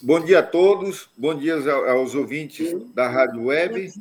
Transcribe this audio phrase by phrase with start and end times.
[0.00, 1.56] Bom dia a todos, bom dia
[1.90, 3.92] aos ouvintes da Rádio Web.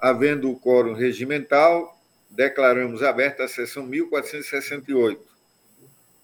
[0.00, 2.00] Havendo o quórum regimental,
[2.30, 5.20] declaramos aberta a sessão 1468.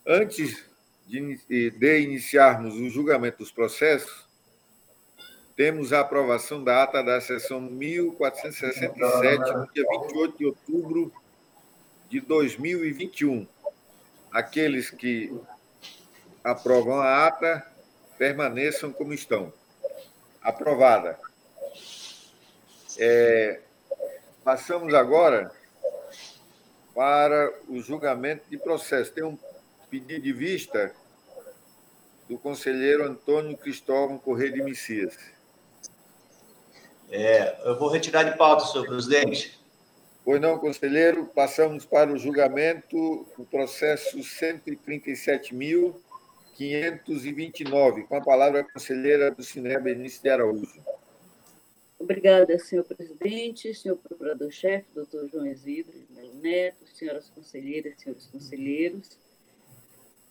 [0.07, 0.65] Antes
[1.07, 4.25] de, iniciarmos o julgamento dos processos,
[5.55, 11.13] temos a aprovação da ata da sessão 1467, no dia 28 de outubro
[12.09, 13.47] de 2021.
[14.33, 15.31] Aqueles que
[16.43, 17.74] aprovam a ata
[18.19, 19.53] permaneçam como estão.
[20.43, 21.19] Aprovada.
[22.99, 23.61] É,
[24.45, 25.51] passamos agora
[26.95, 29.13] para o julgamento de processo.
[29.13, 29.39] Tem um
[29.91, 30.95] pedido de vista
[32.29, 35.17] do conselheiro Antônio Cristóvão Correia de Messias.
[37.11, 39.59] É, eu vou retirar de pauta, senhor presidente.
[40.25, 44.19] Pois não, conselheiro, passamos para o julgamento do processo
[46.59, 50.83] 137.529, com a palavra a conselheira do Cinema Benício de Araújo.
[51.99, 55.95] Obrigada, senhor presidente, senhor procurador-chefe, doutor João Isidro
[56.43, 59.19] Neto, senhoras conselheiras, senhores conselheiros.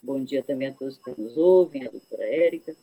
[0.02, 2.75] Bom dia também a todos que nos ouvem, a doutora Érica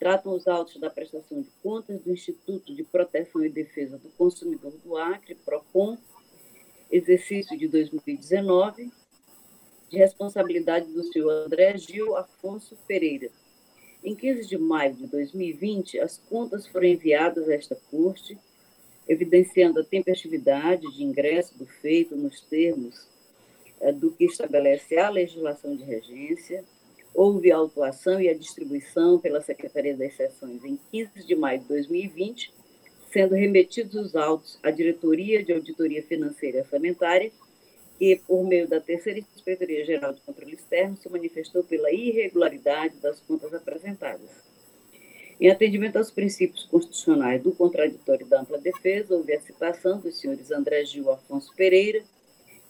[0.00, 4.72] tratam os autos da prestação de contas do Instituto de Proteção e Defesa do Consumidor
[4.82, 5.98] do Acre, PROCON,
[6.90, 8.90] exercício de 2019,
[9.90, 13.28] de responsabilidade do senhor André Gil Afonso Pereira.
[14.02, 18.38] Em 15 de maio de 2020, as contas foram enviadas a esta corte,
[19.08, 23.06] evidenciando a tempestividade de ingresso do feito nos termos
[23.80, 26.64] eh, do que estabelece a legislação de regência,
[27.12, 31.66] houve a autuação e a distribuição pela Secretaria das Seções em 15 de maio de
[31.66, 32.54] 2020,
[33.12, 37.32] sendo remetidos os autos à Diretoria de Auditoria Financeira e Orçamentária,
[38.00, 43.20] que, por meio da Terceira Inspetoria Geral de Controle Externo, se manifestou pela irregularidade das
[43.20, 44.30] contas apresentadas.
[45.38, 50.50] Em atendimento aos princípios constitucionais do contraditório da ampla defesa, houve a citação dos senhores
[50.50, 52.02] André Gil Afonso Pereira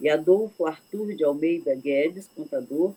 [0.01, 2.93] e Adolfo Arthur de Almeida Guedes, contador,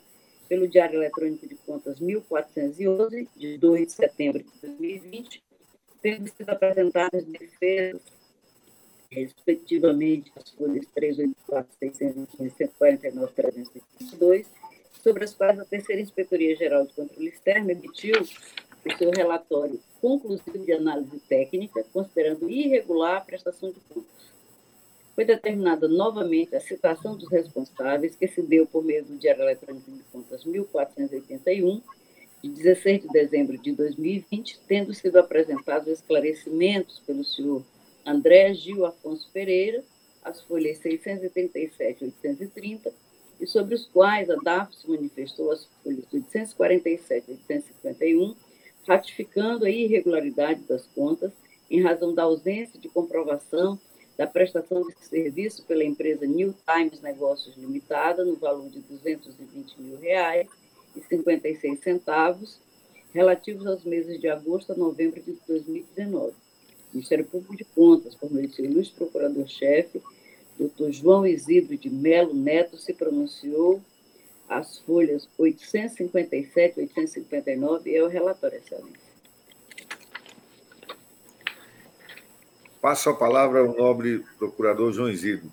[0.49, 5.43] pelo Diário Eletrônico de Contas 1411, de 2 de setembro de 2020,
[6.01, 8.01] tendo sido apresentadas defesas,
[9.13, 14.47] respectivamente, as folhas 384, 615, 149, 322,
[15.03, 20.57] sobre as quais a Terceira Inspetoria Geral de Controle Externo emitiu o seu relatório conclusivo
[20.57, 24.33] de análise técnica, considerando irregular a prestação de contas.
[25.15, 29.91] Foi determinada novamente a citação dos responsáveis, que se deu por meio do Diário Eletrônico
[29.91, 31.81] de Contas 1481,
[32.41, 37.63] de 16 de dezembro de 2020, tendo sido apresentados esclarecimentos pelo senhor
[38.05, 39.83] André Gil Afonso Pereira,
[40.23, 42.93] as folhas 637 e 830,
[43.39, 48.35] e sobre os quais a DAF se manifestou as folhas 847 e 851,
[48.87, 51.31] ratificando a irregularidade das contas
[51.69, 53.79] em razão da ausência de comprovação
[54.17, 59.97] da prestação de serviço pela empresa New Times Negócios Limitada, no valor de 220 mil
[59.97, 60.47] reais
[60.95, 62.59] e 56 centavos,
[63.13, 66.42] relativos aos meses de agosto a novembro de 2019.
[66.93, 69.99] O Ministério Público de Contas, por meio do seu ilustre procurador-chefe,
[70.59, 70.91] Dr.
[70.91, 73.81] João Isidro de Melo Neto, se pronunciou
[74.47, 79.13] as folhas 857 e 859 e é o relatório, excelência.
[82.79, 85.51] Passo a palavra ao nobre procurador João Isidro.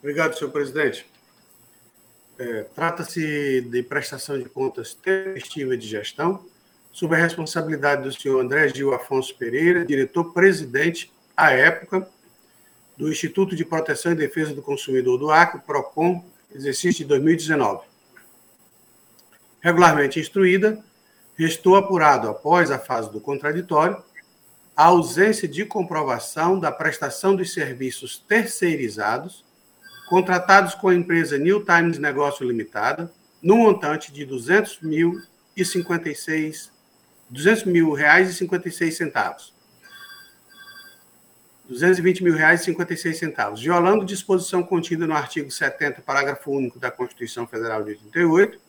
[0.00, 1.06] Obrigado, senhor presidente.
[2.38, 6.44] É, Trata-se de prestação de contas tempestiva de gestão,
[6.92, 12.06] sob a responsabilidade do senhor André Gil Afonso Pereira, diretor-presidente, à época,
[12.96, 17.86] do Instituto de Proteção e Defesa do Consumidor do Acre, PROCON, exercício de 2019.
[19.60, 20.78] Regularmente instruída,
[21.34, 24.02] restou apurado, após a fase do contraditório,
[24.76, 29.44] a ausência de comprovação da prestação dos serviços terceirizados
[30.08, 33.10] contratados com a empresa New Times Negócio Limitada,
[33.42, 35.20] no montante de 200 mil
[35.56, 36.71] e 56
[37.32, 39.54] 200 mil reais e 56 centavos.
[41.66, 46.90] 220 mil reais e 56 centavos, violando disposição contida no artigo 70, parágrafo único da
[46.90, 48.60] Constituição Federal de 88,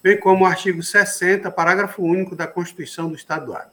[0.00, 3.72] bem como o artigo 60, parágrafo único da Constituição do Estado do Acre.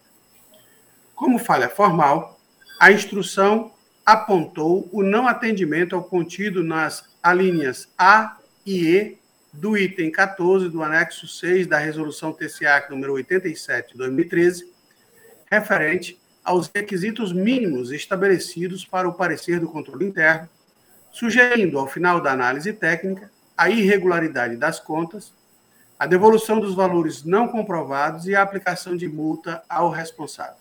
[1.14, 2.40] Como falha formal,
[2.80, 3.72] a instrução
[4.04, 9.25] apontou o não atendimento ao contido nas alíneas A e E
[9.58, 14.72] do item 14 do anexo 6 da resolução TCA número 87 de 2013,
[15.50, 20.50] referente aos requisitos mínimos estabelecidos para o parecer do controle interno,
[21.12, 25.34] sugerindo, ao final da análise técnica, a irregularidade das contas,
[25.98, 30.58] a devolução dos valores não comprovados e a aplicação de multa ao responsável.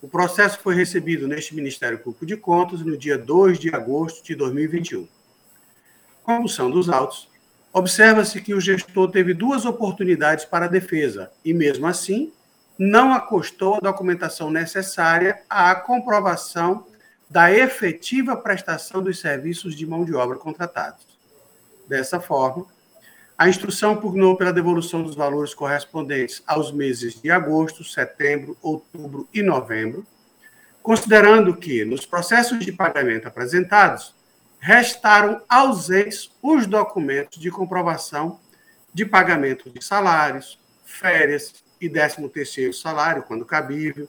[0.00, 4.34] O processo foi recebido neste Ministério Público de Contas no dia 2 de agosto de
[4.34, 5.08] 2021.
[6.24, 7.28] Conclusão dos autos.
[7.70, 12.32] Observa-se que o gestor teve duas oportunidades para a defesa e, mesmo assim,
[12.78, 16.86] não acostou a documentação necessária à comprovação
[17.28, 21.06] da efetiva prestação dos serviços de mão de obra contratados.
[21.86, 22.66] Dessa forma,
[23.36, 29.42] a instrução pugnou pela devolução dos valores correspondentes aos meses de agosto, setembro, outubro e
[29.42, 30.06] novembro,
[30.82, 34.14] considerando que, nos processos de pagamento apresentados,
[34.64, 38.40] restaram ausentes os documentos de comprovação
[38.94, 44.08] de pagamento de salários, férias e 13º salário, quando cabível,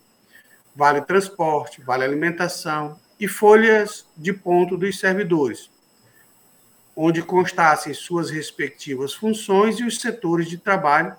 [0.74, 5.70] vale transporte, vale alimentação e folhas de ponto dos servidores,
[6.96, 11.18] onde constassem suas respectivas funções e os setores de trabalho,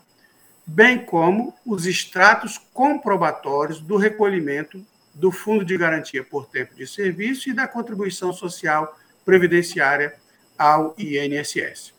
[0.64, 7.50] bem como os extratos comprobatórios do recolhimento do Fundo de Garantia por Tempo de Serviço
[7.50, 10.14] e da contribuição social previdenciária
[10.56, 11.92] ao INSS.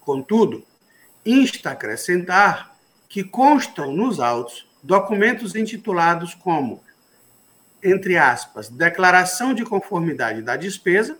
[0.00, 0.66] Contudo,
[1.24, 2.76] insta acrescentar
[3.08, 6.82] que constam nos autos documentos intitulados como,
[7.82, 11.16] entre aspas, declaração de conformidade da despesa,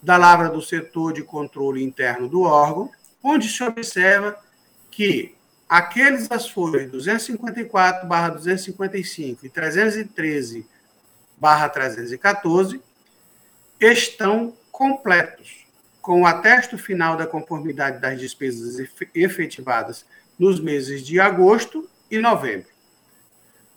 [0.00, 2.90] da lavra do setor de controle interno do órgão,
[3.22, 4.38] onde se observa
[4.90, 5.34] que
[5.68, 10.66] aqueles das folhas 254 255 e 313
[11.72, 12.80] 314
[13.92, 15.66] estão completos,
[16.00, 18.78] com o atesto final da conformidade das despesas
[19.14, 20.04] efetivadas
[20.38, 22.68] nos meses de agosto e novembro,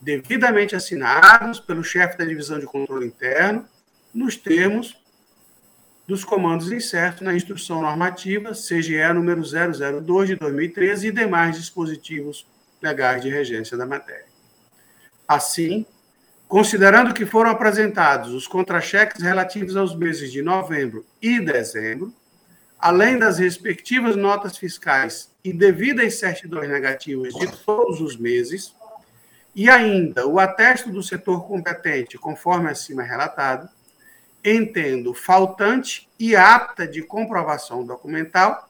[0.02, 3.68] devidamente assinados pelo chefe da divisão de controle interno,
[4.14, 4.98] nos termos
[6.08, 12.48] dos comandos incertos na Instrução Normativa CGE número 002 de 2013 e demais dispositivos
[12.82, 14.26] legais de regência da matéria.
[15.28, 15.86] Assim,
[16.48, 22.14] considerando que foram apresentados os contra-cheques relativos aos meses de novembro e dezembro,
[22.80, 28.74] além das respectivas notas fiscais e devidas certidões negativas de todos os meses,
[29.54, 33.68] e ainda o atesto do setor competente, conforme acima relatado,
[34.46, 38.70] entendo faltante e apta de comprovação documental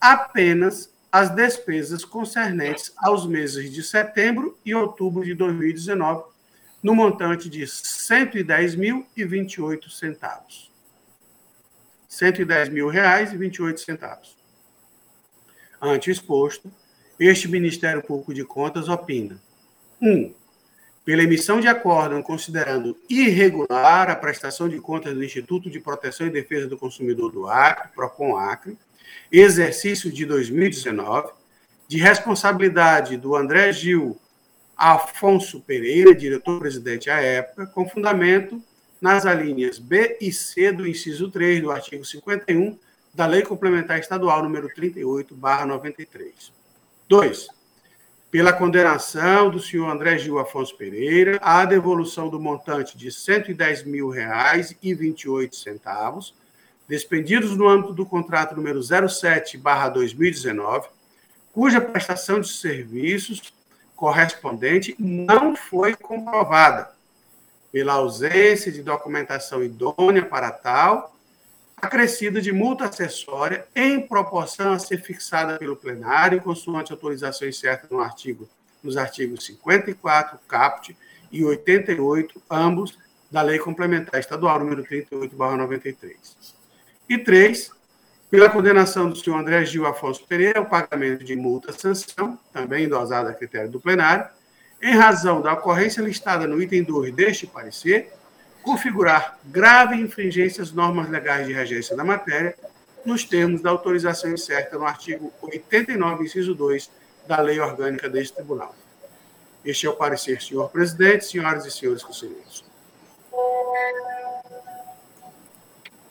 [0.00, 6.31] apenas as despesas concernentes aos meses de setembro e outubro de 2019,
[6.82, 10.70] no montante de R$ 110.028 centavos.
[12.20, 14.36] R$ 110.000,28 centavos.
[15.80, 16.70] Ante o exposto,
[17.18, 19.40] este Ministério Público de Contas opina:
[20.00, 20.10] 1.
[20.10, 20.34] Um,
[21.04, 26.30] pela emissão de acórdão considerando irregular a prestação de contas do Instituto de Proteção e
[26.30, 28.78] Defesa do Consumidor do Acre, PROCON Acre,
[29.30, 31.32] exercício de 2019,
[31.88, 34.18] de responsabilidade do André Gil
[34.82, 38.60] Afonso Pereira, diretor-presidente à época, com fundamento
[39.00, 42.76] nas alíneas B e C do inciso 3 do artigo 51
[43.14, 46.52] da Lei Complementar Estadual número 38/93.
[47.08, 47.46] 2
[48.28, 54.08] pela condenação do senhor André Gil Afonso Pereira à devolução do montante de 110 mil
[54.08, 56.34] reais e 28 centavos,
[56.88, 60.88] despendidos no âmbito do contrato número 07/2019,
[61.52, 63.61] cuja prestação de serviços
[64.02, 66.90] correspondente não foi comprovada
[67.70, 71.14] pela ausência de documentação idônea para tal
[71.76, 78.00] acrescida de multa acessória em proporção a ser fixada pelo plenário, consoante autorização incerta no
[78.00, 78.48] artigo,
[78.82, 80.96] nos artigos 54, caput,
[81.30, 82.98] e 88, ambos
[83.30, 86.56] da Lei Complementar Estadual número 38/93.
[87.08, 87.70] E três,
[88.32, 93.28] pela condenação do senhor André Gil Afonso Pereira ao pagamento de multa sanção, também dosada
[93.28, 94.26] a critério do plenário,
[94.80, 98.10] em razão da ocorrência listada no item 2 deste parecer,
[98.62, 102.56] configurar grave infringência às normas legais de regência da matéria,
[103.04, 106.90] nos termos da autorização incerta no artigo 89, inciso 2
[107.28, 108.74] da Lei Orgânica deste Tribunal.
[109.62, 112.64] Este é o parecer, senhor presidente, senhoras e senhores conselheiros.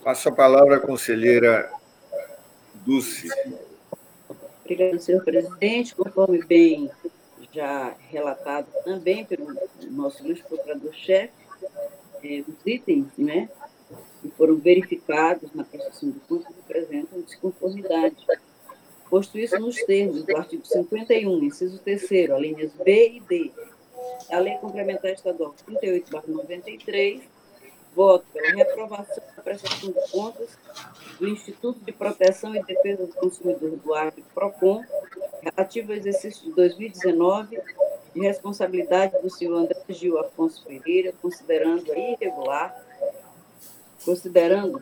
[0.04, 1.81] Passo a palavra à conselheira
[2.86, 3.28] Dulce.
[4.62, 5.96] Obrigada, senhor presidente.
[5.96, 6.90] Conforme bem
[7.52, 9.54] já relatado também pelo
[9.90, 11.34] nosso ilustre procurador-chefe,
[12.24, 13.50] é, os itens né,
[14.22, 18.16] que foram verificados na prestação de contas apresentam desconformidade.
[19.10, 23.52] Posto isso nos termos do artigo 51, inciso 3 alíneas B e D,
[24.30, 27.22] da Lei Complementar Estadual 38, 93,
[27.94, 30.58] Voto pela reprovação da prestação de contas
[31.20, 34.84] do Instituto de Proteção e Defesa do Consumidor do Acre, PROCON,
[35.42, 37.60] relativo ao exercício de 2019,
[38.14, 42.76] de responsabilidade do senhor André Gil Afonso Pereira, considerando a irregular,
[44.04, 44.82] considerando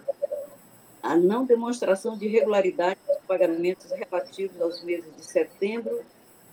[1.01, 6.01] a não demonstração de regularidade dos pagamentos relativos aos meses de setembro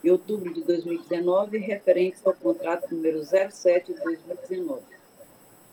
[0.03, 4.96] e outubro de 2019, referentes ao contrato número 07 de 2019.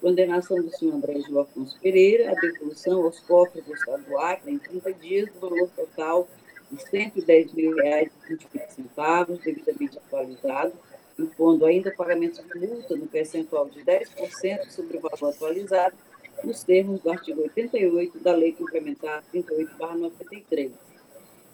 [0.04, 4.52] Condenação do senhor André Gil Afonso Pereira, a devolução aos cofres do Estado do Acre
[4.52, 6.28] em 30 dias do valor total
[6.70, 10.74] de 110 mil reais e 20 centavos, devidamente atualizado,
[11.18, 15.96] impondo ainda pagamentos de multa no percentual de 10% sobre o valor atualizado,
[16.44, 20.72] nos termos do artigo 88 da Lei Complementar 38-93.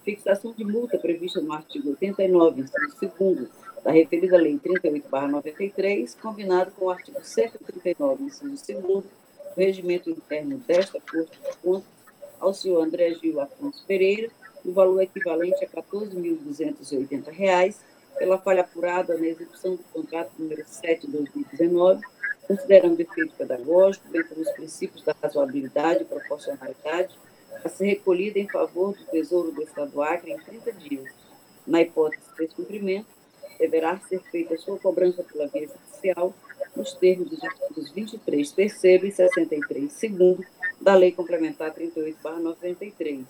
[0.03, 3.48] Fixação de multa prevista no artigo 89, inciso 2
[3.83, 9.03] da referida Lei 38-93, combinado com o artigo 139, inciso 2 do
[9.55, 12.00] regimento interno desta Corte de Contas,
[12.39, 14.29] ao senhor André Gil Afonso Pereira,
[14.63, 17.75] no valor equivalente a R$ 14.280,
[18.17, 22.01] pela falha apurada na execução do contrato número 7 de 2019,
[22.48, 27.17] considerando efeito pedagógico, bem como os princípios da razoabilidade e proporcionalidade,
[27.63, 31.09] a ser recolhida em favor do Tesouro do Estado do Acre em 30 dias.
[31.67, 33.07] Na hipótese de descumprimento,
[33.60, 36.34] deverá ser feita sua cobrança pela via judicial
[36.75, 40.46] nos termos dos artigos 23, terceiro e 63, segundo
[40.80, 43.25] da Lei Complementar 38/93.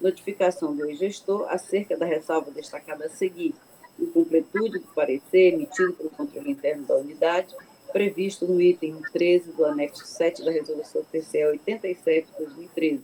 [0.00, 3.54] Notificação do gestor acerca da ressalva destacada a seguir,
[3.98, 7.54] em completude do parecer emitido pelo controle interno da unidade
[7.96, 13.02] previsto no item 13 do anexo 7 da Resolução TCE 87 de 2013.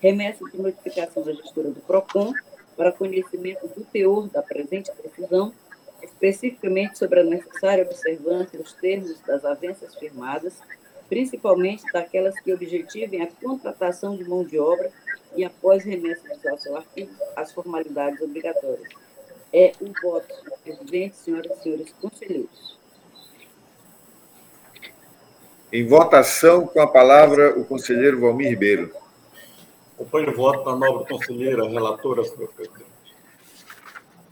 [0.00, 2.34] Remessa de notificação da gestora do PROCON
[2.76, 5.52] para conhecimento do teor da presente decisão,
[6.02, 10.60] especificamente sobre a necessária observância dos termos das avanças firmadas,
[11.08, 14.90] principalmente daquelas que objetivem a contratação de mão de obra
[15.36, 18.88] e, após remessa do seu artigo, as formalidades obrigatórias.
[19.52, 22.78] É o voto presidente, senhoras e senhores conselheiros.
[25.72, 28.94] Em votação, com a palavra, o conselheiro Valmir Ribeiro.
[29.94, 32.91] Acompanho o voto da nobre conselheira, relatora, senhor presidente.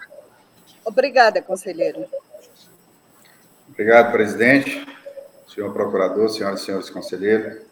[0.83, 2.05] Obrigada, conselheiro.
[3.69, 4.85] Obrigado, presidente,
[5.47, 7.65] senhor procurador, senhoras e senhores conselheiros.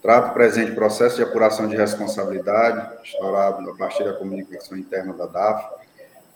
[0.00, 5.26] Trato o presente processo de apuração de responsabilidade, instaurado a partir da comunicação interna da
[5.26, 5.68] DAF,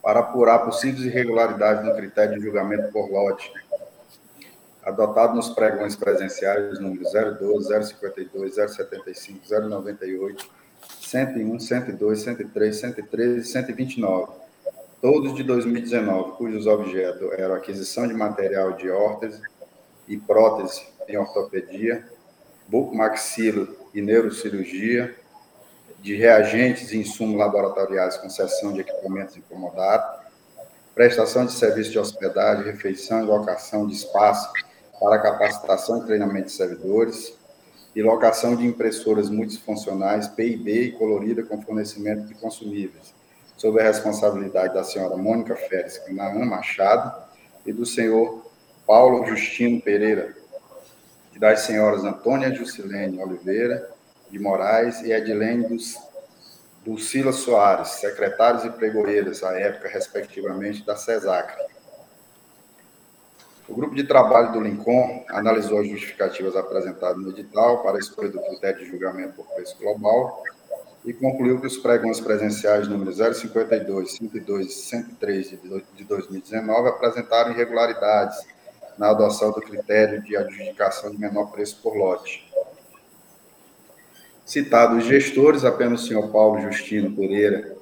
[0.02, 3.50] para apurar possíveis irregularidades no critério de julgamento por lote
[4.84, 10.50] adotado nos pregões presenciais número 012, 052, 075, 098,
[11.00, 14.32] 101, 102, 103, 113 e 129,
[15.00, 19.40] todos de 2019, cujos objetos eram aquisição de material de órtese
[20.06, 22.06] e prótese em ortopedia,
[22.68, 25.14] bucomaxilo e neurocirurgia,
[26.00, 30.22] de reagentes e insumos laboratoriais com seção de equipamentos incomodados,
[30.94, 34.52] prestação de serviço de hospedagem, refeição e locação de espaço
[35.00, 37.34] para capacitação e treinamento de servidores,
[37.94, 43.14] e locação de impressoras multifuncionais PIB e colorida com fornecimento de consumíveis,
[43.56, 47.22] sob a responsabilidade da senhora Mônica Félix Naam Machado
[47.64, 48.44] e do senhor
[48.86, 50.34] Paulo Justino Pereira,
[51.34, 53.90] e das senhoras Antônia Jusilene Oliveira
[54.30, 55.96] de Moraes e Edilene dos,
[56.84, 61.73] Dulcila Soares, secretários e pregoeiras, à época, respectivamente, da CESAC.
[63.66, 68.28] O grupo de trabalho do Lincoln analisou as justificativas apresentadas no edital para a escolha
[68.28, 70.42] do critério de julgamento por preço global
[71.04, 75.50] e concluiu que os pregões presenciais número 052, 102 e 103
[75.94, 78.38] de 2019 apresentaram irregularidades
[78.99, 82.47] na adoção do critério de adjudicação de menor preço por lote.
[84.44, 87.75] Citados os gestores, apenas o senhor Paulo Justino Pereira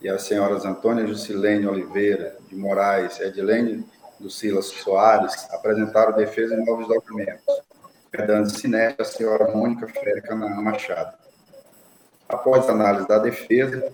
[0.00, 3.84] e as senhoras Antônia Jusilene Oliveira de Moraes Edilene
[4.18, 7.44] do Silas Soares apresentaram defesa em novos documentos,
[8.10, 11.16] perdendo-se nesta a senhora Mônica Férica Machado.
[12.28, 13.92] Após a análise da defesa,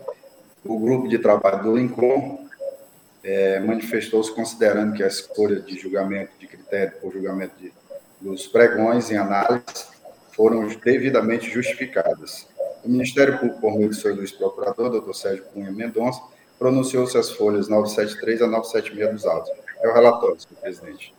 [0.65, 2.47] o grupo de trabalho do Lincoln
[3.23, 7.73] é, manifestou-se considerando que a escolha de julgamento de critério por julgamento de,
[8.21, 9.87] dos pregões em análise
[10.33, 12.47] foram devidamente justificadas.
[12.83, 16.23] O Ministério Público, por meio do seu juiz procurador, doutor Sérgio Cunha Mendonça,
[16.59, 19.50] pronunciou-se as folhas 973 a 976 dos autos.
[19.83, 21.15] É o relatório, senhor presidente.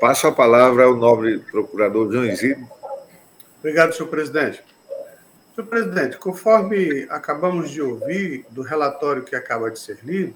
[0.00, 2.66] Passo a palavra ao nobre procurador João Isidro.
[3.58, 4.64] Obrigado, senhor presidente.
[5.54, 10.34] Senhor presidente, conforme acabamos de ouvir do relatório que acaba de ser lido,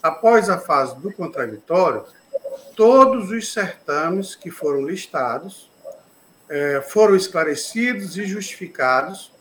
[0.00, 2.04] após a fase do contraditório,
[2.76, 5.71] todos os certames que foram listados
[6.88, 9.32] foram esclarecidos e justificados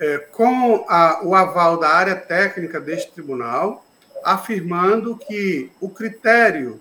[0.00, 3.84] é, com a, o aval da área técnica deste tribunal,
[4.24, 6.80] afirmando que o critério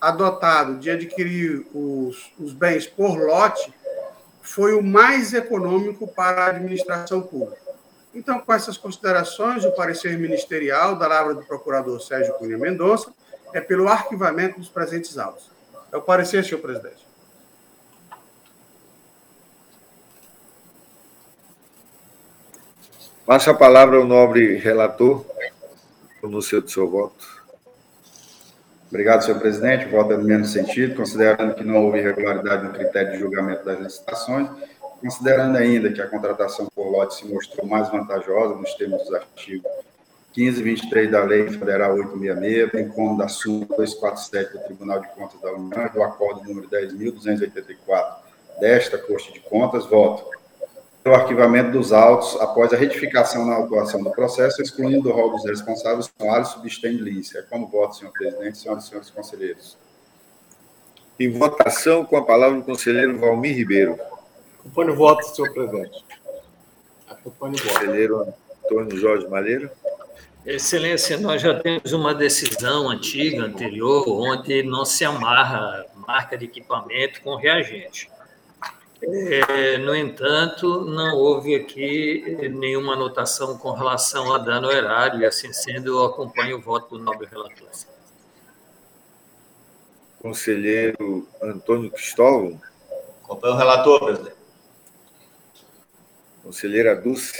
[0.00, 3.72] adotado de adquirir os, os bens por lote
[4.42, 7.62] foi o mais econômico para a administração pública.
[8.12, 13.12] Então, com essas considerações, o parecer ministerial da palavra do procurador Sérgio Cunha Mendonça
[13.54, 15.50] é pelo arquivamento dos presentes autos.
[15.90, 17.01] É o parecer, senhor presidente.
[23.32, 25.24] Passa a palavra ao nobre relator,
[26.22, 27.24] no seu, seu voto.
[28.90, 29.86] Obrigado, senhor presidente.
[29.86, 34.50] Voto no mesmo sentido, considerando que não houve irregularidade no critério de julgamento das licitações,
[35.00, 39.72] considerando ainda que a contratação por lote se mostrou mais vantajosa nos termos dos artigos
[40.34, 45.08] 15 e 23 da Lei Federal 866, bem como da súmula 247 do Tribunal de
[45.08, 48.14] Contas da União e do acordo número 10.284
[48.60, 50.41] desta Corte de Contas, voto
[51.04, 55.44] o arquivamento dos autos após a retificação na autuação do processo, excluindo o rol dos
[55.44, 56.30] responsáveis com
[56.62, 57.34] Bistém Lins.
[57.34, 59.76] É como voto, senhor presidente, senhoras e senhores conselheiros.
[61.18, 63.98] Em votação, com a palavra o conselheiro Valmir Ribeiro.
[64.60, 66.04] Acompanho o voto, senhor presidente.
[67.08, 67.74] Acompanho o voto.
[67.74, 68.34] Conselheiro
[68.64, 69.70] Antônio Jorge Malheiro.
[70.46, 77.22] Excelência, nós já temos uma decisão antiga, anterior, onde não se amarra marca de equipamento
[77.22, 78.10] com reagente.
[79.04, 85.52] É, no entanto, não houve aqui nenhuma anotação com relação a dano erário, e assim
[85.52, 87.68] sendo, eu acompanho o voto do nobre relator.
[90.20, 92.60] Conselheiro Antônio Cristóvão.
[93.24, 94.36] Acompanho o relator, presidente.
[96.44, 97.32] Conselheira Dulce.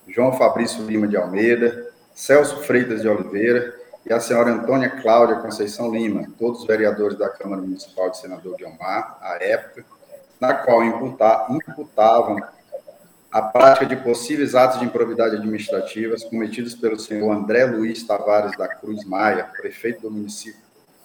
[0.08, 5.92] João Fabrício Lima de Almeida, Celso Freitas de Oliveira, e a senhora Antônia Cláudia Conceição
[5.92, 9.86] Lima, todos vereadores da Câmara Municipal de Senador Guilmar, à época,
[10.40, 12.38] na qual imputavam
[13.32, 18.68] a prática de possíveis atos de improbidade administrativas cometidos pelo senhor André Luiz Tavares da
[18.68, 20.60] Cruz Maia, prefeito do município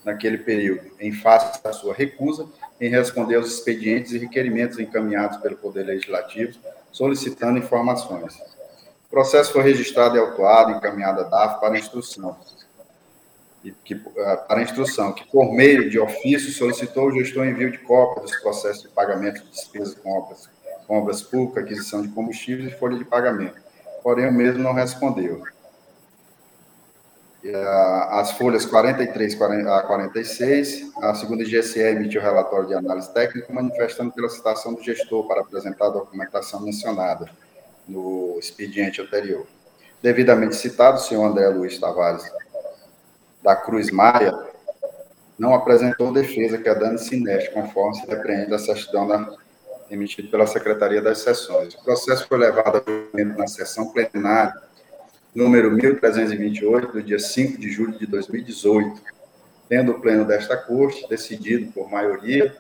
[0.05, 2.47] naquele período, em face da sua recusa
[2.81, 6.59] em responder aos expedientes e requerimentos encaminhados pelo Poder Legislativo,
[6.93, 8.35] solicitando informações.
[9.07, 12.37] O processo foi registrado e autuado, encaminhado à DAF para instrução
[13.85, 18.37] que, para instrução, que por meio de ofício solicitou o gestor envio de cópia dos
[18.37, 20.49] processos de pagamento de despesas com obras,
[20.87, 23.61] com obras públicas, aquisição de combustíveis e folha de pagamento.
[24.03, 25.43] Porém, o mesmo não respondeu.
[27.55, 34.13] Ah, as folhas 43 a 46, a segunda GSE emitiu relatório de análise técnica manifestando
[34.13, 37.31] pela citação do gestor para apresentar a documentação mencionada.
[37.89, 39.47] no expediente anterior.
[40.03, 42.25] Devidamente citado, o senhor André Luiz Tavares
[43.47, 44.37] da Cruz Maia
[45.39, 49.33] não apresentou defesa que a Dani Sineste, conforme se depreende da certidão da,
[49.89, 51.75] emitida pela Secretaria das Sessões.
[51.75, 52.83] O processo foi levado a
[53.39, 54.53] na sessão plenária
[55.33, 59.01] número 1328, do dia 5 de julho de 2018,
[59.69, 62.53] tendo o pleno desta Corte decidido por maioria,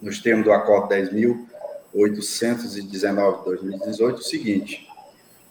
[0.00, 4.86] nos termos do Acordo 10.819 de 2018, o seguinte: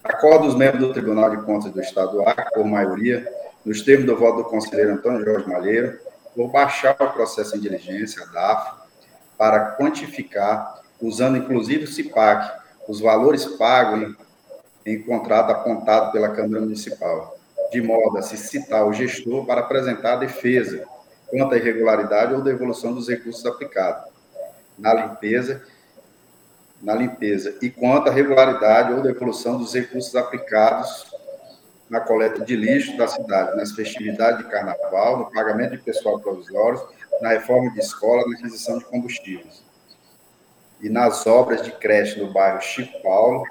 [0.04, 3.28] Acordo os membros do Tribunal de Contas do Estado do Acre, por maioria,
[3.64, 5.98] nos termos do voto do conselheiro Antônio Jorge Malheiro,
[6.34, 8.82] por baixar o processo em diligência, DAF,
[9.36, 14.14] para quantificar, usando inclusive o CIPAC, os valores pagos
[14.84, 17.36] em, em contrato apontado pela Câmara Municipal,
[17.70, 20.84] de modo a se citar o gestor para apresentar a defesa
[21.28, 24.12] quanto à irregularidade ou devolução dos recursos aplicados
[24.78, 25.62] na limpeza,
[26.82, 31.11] na limpeza e quanto à regularidade ou devolução dos recursos aplicados
[31.92, 36.80] na coleta de lixo da cidade, nas festividades de carnaval, no pagamento de pessoal provisório,
[37.20, 39.62] na reforma de escola, na aquisição de combustíveis.
[40.80, 43.44] E nas obras de creche no bairro Chico Paulo,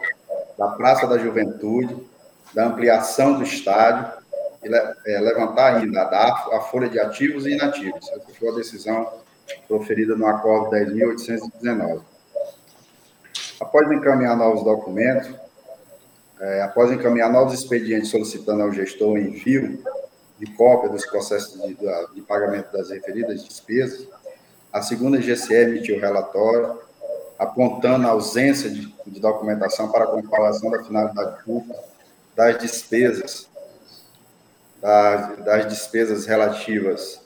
[0.57, 1.95] da Praça da Juventude,
[2.51, 4.11] da ampliação do estádio,
[4.63, 4.75] e
[5.11, 8.09] é, levantar ainda a, a folha de ativos e inativos.
[8.09, 9.07] Essa foi a decisão
[9.67, 12.01] proferida no Acordo 10.819.
[13.59, 15.31] Após encaminhar novos documentos,
[16.41, 19.79] é, após encaminhar novos expedientes solicitando ao gestor o envio
[20.39, 21.77] de cópia dos processos de,
[22.15, 24.07] de pagamento das referidas despesas,
[24.73, 26.79] a segunda GCE emitiu relatório
[27.37, 31.79] apontando a ausência de, de documentação para comprovação da finalidade pública
[32.35, 33.47] das despesas
[34.81, 37.21] das, das despesas relativas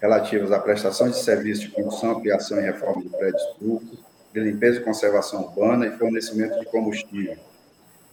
[0.00, 3.98] relativas à prestação de serviços de construção, ampliação e reforma de prédios públicos,
[4.32, 7.36] de limpeza e conservação urbana e fornecimento de combustível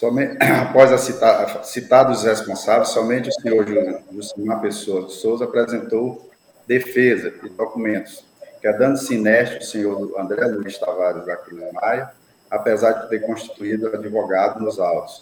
[0.00, 3.66] Somente, após a citar, citados responsáveis, somente o senhor
[4.10, 6.30] Jusimar Pessoa de Souza apresentou
[6.66, 8.24] defesa e documentos
[8.60, 12.10] que a dando sineste o senhor André Luiz Tavares da Cruz Maia,
[12.50, 15.20] apesar de ter constituído advogado nos autos,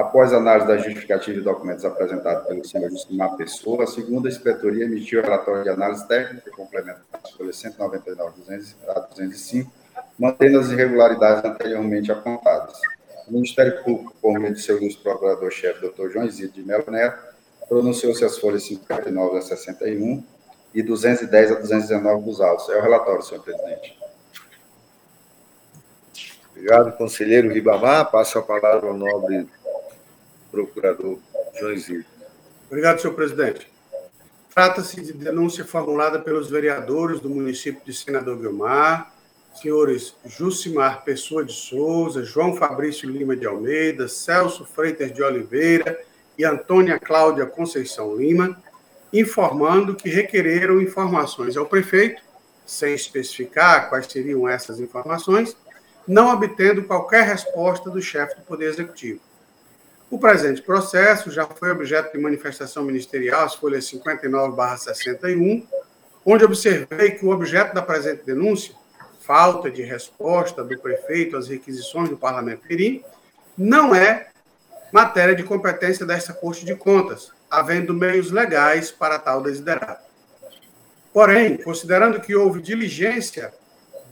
[0.00, 5.20] Após análise da justificativa e documentos apresentados pelo senhor Justimar Pessoa, a segunda inspetoria emitiu
[5.20, 7.04] relatório de análise técnica complementar
[7.36, 8.32] folha 199
[8.88, 9.70] a 205,
[10.18, 12.80] mantendo as irregularidades anteriormente apontadas.
[13.28, 16.08] O Ministério Público, por meio de seu ilustre procurador-chefe, Dr.
[16.08, 17.22] João Isidro de Melo Neto,
[17.68, 20.24] pronunciou-se as folhas 59 a 61
[20.74, 22.70] e 210 a 219 dos autos.
[22.70, 24.00] É o relatório, senhor presidente.
[26.52, 28.10] Obrigado, conselheiro Ribamar.
[28.10, 29.46] Passo a palavra ao nobre
[30.50, 31.18] procurador
[31.58, 32.06] João Isidro.
[32.68, 33.70] Obrigado, senhor presidente.
[34.54, 39.12] Trata-se de denúncia formulada pelos vereadores do município de Senador Guilmar,
[39.54, 46.00] senhores Jucimar Pessoa de Souza, João Fabrício Lima de Almeida, Celso Freitas de Oliveira
[46.36, 48.60] e Antônia Cláudia Conceição Lima,
[49.12, 52.22] informando que requereram informações ao prefeito,
[52.64, 55.56] sem especificar quais seriam essas informações,
[56.06, 59.20] não obtendo qualquer resposta do chefe do Poder Executivo.
[60.10, 65.64] O presente processo já foi objeto de manifestação ministerial, as folhas 59/61,
[66.26, 68.74] onde observei que o objeto da presente denúncia,
[69.20, 73.04] falta de resposta do prefeito às requisições do Parlamento Mirim,
[73.56, 74.30] não é
[74.92, 80.00] matéria de competência desta Corte de Contas, havendo meios legais para tal desiderado.
[81.12, 83.54] Porém, considerando que houve diligência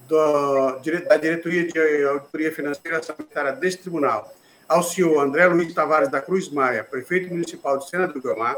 [0.09, 0.79] da
[1.17, 4.33] Diretoria de Auditoria Financeira Sanitária deste Tribunal
[4.69, 8.57] ao senhor André Luiz Tavares da Cruz Maia, prefeito municipal de Sena do Guilmar,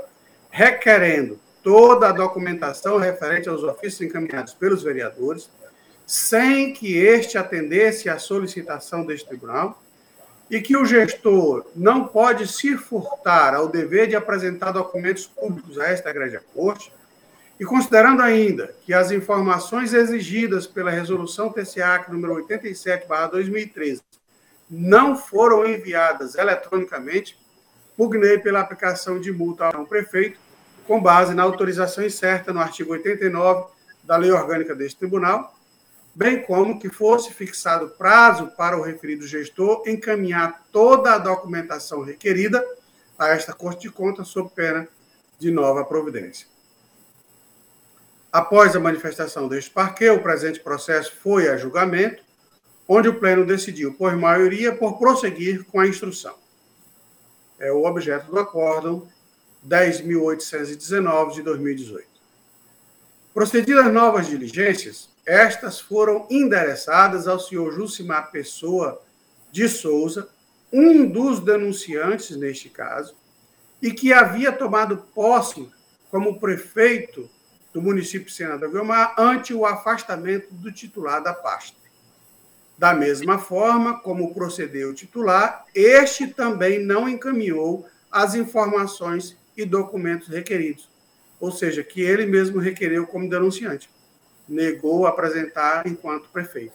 [0.51, 5.49] requerendo toda a documentação referente aos ofícios encaminhados pelos vereadores,
[6.05, 9.81] sem que este atendesse à solicitação deste tribunal,
[10.51, 15.87] e que o gestor não pode se furtar ao dever de apresentar documentos públicos a
[15.87, 16.93] esta grande corte,
[17.61, 24.01] e considerando ainda que as informações exigidas pela resolução TCAC número 87/2013
[24.71, 27.37] não foram enviadas eletronicamente,
[27.97, 30.39] pugnei pela aplicação de multa ao prefeito,
[30.87, 33.69] com base na autorização incerta no artigo 89
[34.05, 35.55] da Lei Orgânica deste Tribunal,
[36.15, 42.65] bem como que fosse fixado prazo para o referido gestor encaminhar toda a documentação requerida
[43.19, 44.89] a esta Corte de Contas sob pena
[45.39, 46.47] de nova providência.
[48.33, 52.23] Após a manifestação deste parquê, o presente processo foi a julgamento,
[52.93, 56.35] onde o Pleno decidiu, por maioria, por prosseguir com a instrução.
[57.57, 59.07] É o objeto do acórdão
[59.65, 62.09] 10.819 de 2018.
[63.33, 69.01] Procedidas novas diligências, estas foram endereçadas ao senhor Jucimar Pessoa
[69.53, 70.29] de Souza,
[70.73, 73.15] um dos denunciantes neste caso,
[73.81, 75.71] e que havia tomado posse
[76.11, 77.31] como prefeito
[77.73, 81.80] do município de Senador Guilmar ante o afastamento do titular da pasta.
[82.81, 90.29] Da mesma forma como procedeu o titular, este também não encaminhou as informações e documentos
[90.29, 90.89] requeridos,
[91.39, 93.91] ou seja, que ele mesmo requereu como denunciante.
[94.49, 96.73] Negou apresentar enquanto prefeito.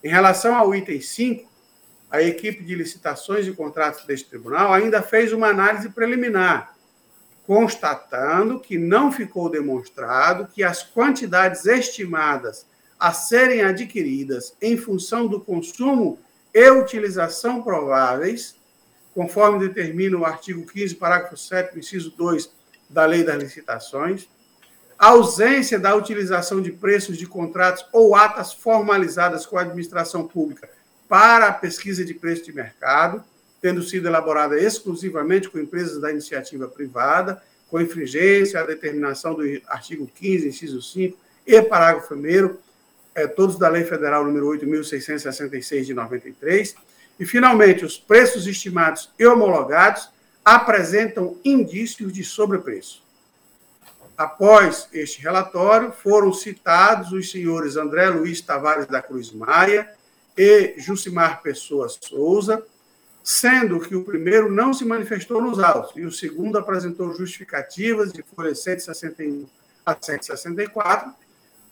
[0.04, 1.50] Em relação ao item 5,
[2.10, 6.76] a equipe de licitações e contratos deste tribunal ainda fez uma análise preliminar,
[7.46, 12.68] constatando que não ficou demonstrado que as quantidades estimadas
[13.00, 16.18] a serem adquiridas em função do consumo
[16.52, 18.54] e utilização prováveis,
[19.14, 22.50] conforme determina o artigo 15, parágrafo 7, inciso 2
[22.90, 24.28] da Lei das Licitações,
[24.98, 30.68] a ausência da utilização de preços de contratos ou atas formalizadas com a administração pública
[31.08, 33.24] para a pesquisa de preço de mercado,
[33.62, 40.06] tendo sido elaborada exclusivamente com empresas da iniciativa privada, com infringência à determinação do artigo
[40.06, 42.69] 15, inciso 5 e parágrafo 1
[43.20, 46.74] é, todos da Lei Federal número 8.666 de 93.
[47.18, 50.08] E, finalmente, os preços estimados e homologados
[50.44, 53.02] apresentam indícios de sobrepreço.
[54.16, 59.88] Após este relatório, foram citados os senhores André Luiz Tavares da Cruz Maia,
[60.36, 62.64] e Jucimar Pessoa Souza,
[63.22, 68.22] sendo que o primeiro não se manifestou nos autos e o segundo apresentou justificativas de
[68.22, 69.46] folha 161
[69.84, 71.12] a 164,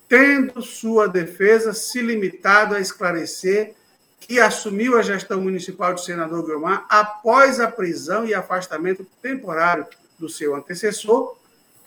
[0.08, 3.74] tendo sua defesa se limitado a esclarecer
[4.18, 9.86] que assumiu a gestão municipal de senador Guilmar após a prisão e afastamento temporário
[10.18, 11.36] do seu antecessor,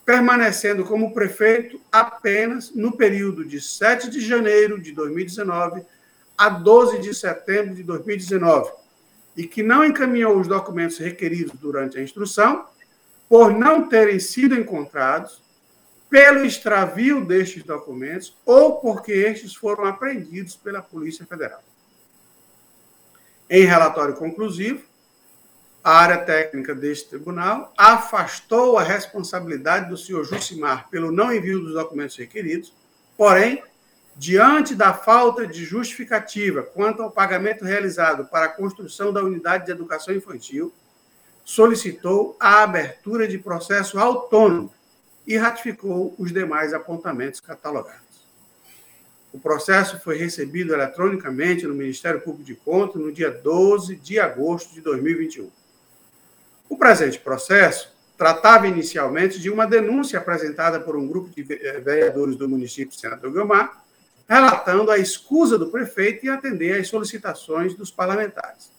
[0.06, 5.84] permanecendo como prefeito apenas no período de 7 de janeiro de 2019
[6.38, 8.72] a 12 de setembro de 2019
[9.36, 12.66] e que não encaminhou os documentos requeridos durante a instrução,
[13.30, 15.41] por não terem sido encontrados,
[16.12, 21.64] pelo extravio destes documentos ou porque estes foram apreendidos pela Polícia Federal.
[23.50, 24.84] Em relatório conclusivo,
[25.82, 31.74] a área técnica deste tribunal afastou a responsabilidade do senhor Jucimar pelo não envio dos
[31.74, 32.74] documentos requeridos,
[33.16, 33.64] porém,
[34.14, 39.72] diante da falta de justificativa quanto ao pagamento realizado para a construção da unidade de
[39.72, 40.74] educação infantil,
[41.46, 44.74] solicitou a abertura de processo autônomo
[45.26, 48.12] e ratificou os demais apontamentos catalogados.
[49.34, 54.74] O processo foi recebido eletronicamente no Ministério Público de Contas no dia 12 de agosto
[54.74, 55.50] de 2021.
[56.70, 62.48] O presente processo tratava inicialmente de uma denúncia apresentada por um grupo de vereadores do
[62.48, 63.84] município de Senador Guilmar,
[64.28, 68.72] relatando a escusa do prefeito em atender às solicitações dos parlamentares.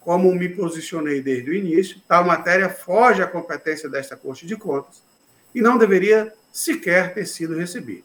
[0.00, 5.07] Como me posicionei desde o início, tal matéria foge à competência desta Corte de Contas
[5.54, 8.04] e não deveria sequer ter sido recebida.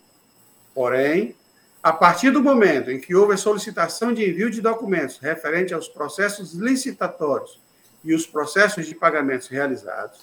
[0.74, 1.36] Porém,
[1.82, 5.88] a partir do momento em que houve a solicitação de envio de documentos referente aos
[5.88, 7.60] processos licitatórios
[8.04, 10.22] e os processos de pagamentos realizados,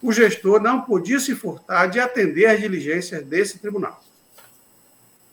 [0.00, 4.02] o gestor não podia se furtar de atender às diligências desse tribunal.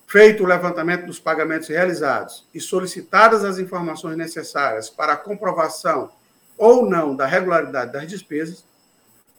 [0.08, 6.12] Feito o levantamento dos pagamentos realizados e solicitadas as informações necessárias para a comprovação
[6.58, 8.66] ou não da regularidade das despesas,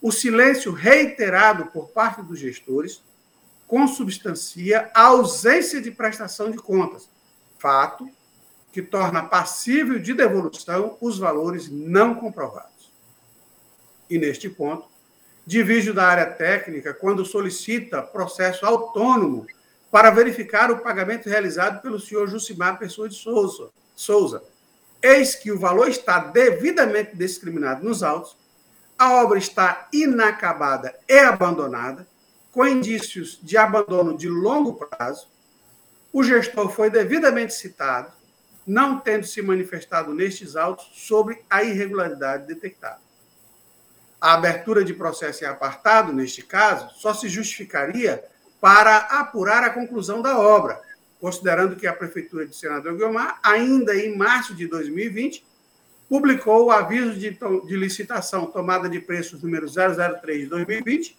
[0.01, 3.03] o silêncio reiterado por parte dos gestores
[3.66, 7.09] consubstancia a ausência de prestação de contas,
[7.59, 8.11] fato
[8.72, 12.90] que torna passível de devolução os valores não comprovados.
[14.09, 14.88] E neste ponto,
[15.46, 19.46] divijo da área técnica quando solicita processo autônomo
[19.90, 24.42] para verificar o pagamento realizado pelo senhor Jucimar Pessoa de Souza, Souza.
[25.03, 28.36] Eis que o valor está devidamente discriminado nos autos,
[29.01, 32.07] a obra está inacabada e abandonada,
[32.53, 35.26] com indícios de abandono de longo prazo,
[36.12, 38.12] o gestor foi devidamente citado,
[38.66, 43.01] não tendo se manifestado nestes autos sobre a irregularidade detectada.
[44.20, 48.22] A abertura de processo em apartado, neste caso, só se justificaria
[48.61, 50.78] para apurar a conclusão da obra,
[51.18, 55.48] considerando que a Prefeitura de Senador Guilmar, ainda em março de 2020,
[56.11, 61.16] publicou o aviso de, de licitação tomada de preços número 003 de 2020,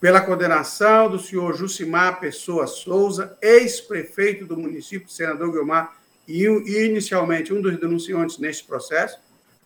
[0.01, 5.97] Pela condenação do senhor Jucimar Pessoa Souza, ex-prefeito do município de Senador Guilmar
[6.27, 6.45] e,
[6.85, 9.19] inicialmente um dos denunciantes neste processo,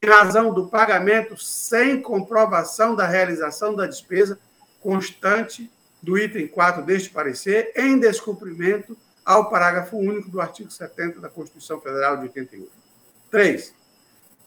[0.00, 4.38] em razão do pagamento sem comprovação da realização da despesa
[4.80, 5.70] constante
[6.02, 11.80] do item 4 deste parecer, em descumprimento ao parágrafo único do artigo 70 da Constituição
[11.80, 12.72] Federal de 88.
[13.30, 13.74] 3.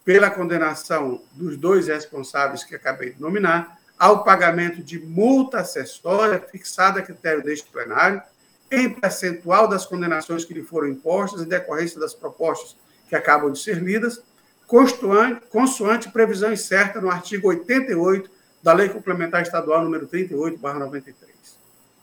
[0.03, 6.99] Pela condenação dos dois responsáveis que acabei de nominar, ao pagamento de multa acessória fixada
[6.99, 8.21] a critério deste plenário,
[8.69, 12.75] em percentual das condenações que lhe foram impostas em decorrência das propostas
[13.07, 14.21] que acabam de ser lidas,
[14.67, 18.29] consoante previsão incerta no artigo 88
[18.63, 21.13] da Lei Complementar Estadual número 38/93.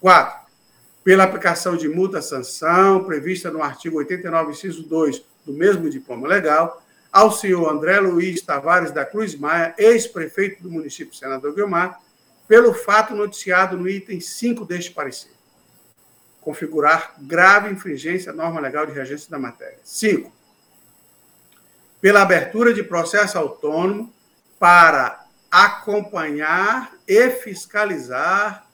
[0.00, 0.42] 4.
[1.02, 6.82] Pela aplicação de multa-sanção prevista no artigo 89, inciso 2 do mesmo diploma legal,
[7.12, 12.00] ao senhor André Luiz Tavares da Cruz Maia, ex-prefeito do município Senador Guilmar,
[12.46, 15.32] pelo fato noticiado no item 5 deste parecer
[16.42, 19.78] configurar grave infringência à norma legal de regência da matéria.
[19.82, 20.30] 5.
[22.02, 24.12] Pela abertura de processo autônomo
[24.58, 28.66] para acompanhar e fiscalizar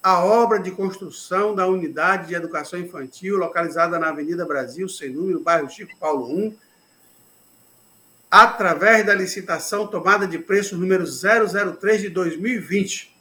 [0.00, 5.40] a obra de construção da unidade de educação infantil localizada na Avenida Brasil, sem número,
[5.40, 6.56] bairro Chico Paulo 1,
[8.30, 13.16] através da licitação tomada de preço número 003 de 2020.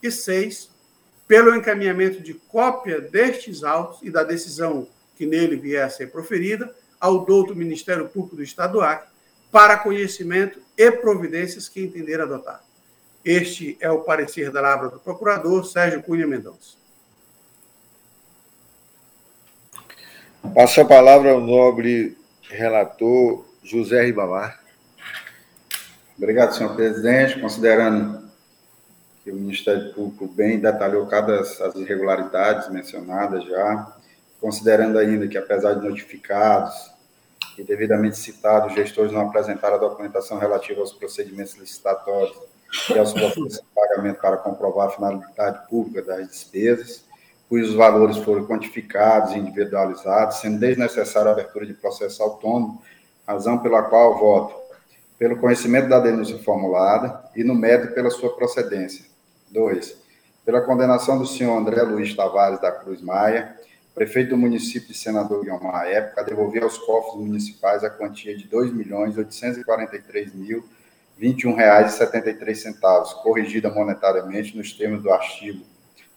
[0.00, 0.70] E 6
[1.26, 4.86] pelo encaminhamento de cópia destes autos e da decisão
[5.16, 6.72] que nele vier a ser proferida
[7.02, 9.08] ao douto Ministério Público do Estado do Acre
[9.50, 12.62] para conhecimento e providências que entender adotar.
[13.24, 16.76] Este é o parecer da Lavra do Procurador Sérgio Cunha Mendonça.
[20.54, 22.16] Passo a palavra ao nobre
[22.48, 24.60] relator José Ribamar.
[26.16, 27.40] Obrigado, senhor presidente.
[27.40, 28.30] Considerando
[29.24, 33.96] que o Ministério Público bem detalhou cada as irregularidades mencionadas já,
[34.40, 36.91] considerando ainda que, apesar de notificados
[37.58, 42.36] e devidamente citados, os gestores não apresentaram a documentação relativa aos procedimentos licitatórios
[42.90, 47.04] e aos processos de pagamento para comprovar a finalidade pública das despesas,
[47.48, 52.80] cujos valores foram quantificados e individualizados, sendo desnecessária a abertura de processo autônomo,
[53.26, 54.62] razão pela qual voto
[55.18, 59.04] pelo conhecimento da denúncia formulada e no mérito pela sua procedência.
[59.50, 59.96] 2.
[60.44, 63.56] Pela condenação do senhor André Luiz Tavares da Cruz Maia,
[63.94, 68.36] prefeito do município de Senador Guilmar, à época, a devolver aos cofres municipais a quantia
[68.36, 68.50] de R$
[71.20, 75.72] 2.843.021,73, corrigida monetariamente nos termos do artigo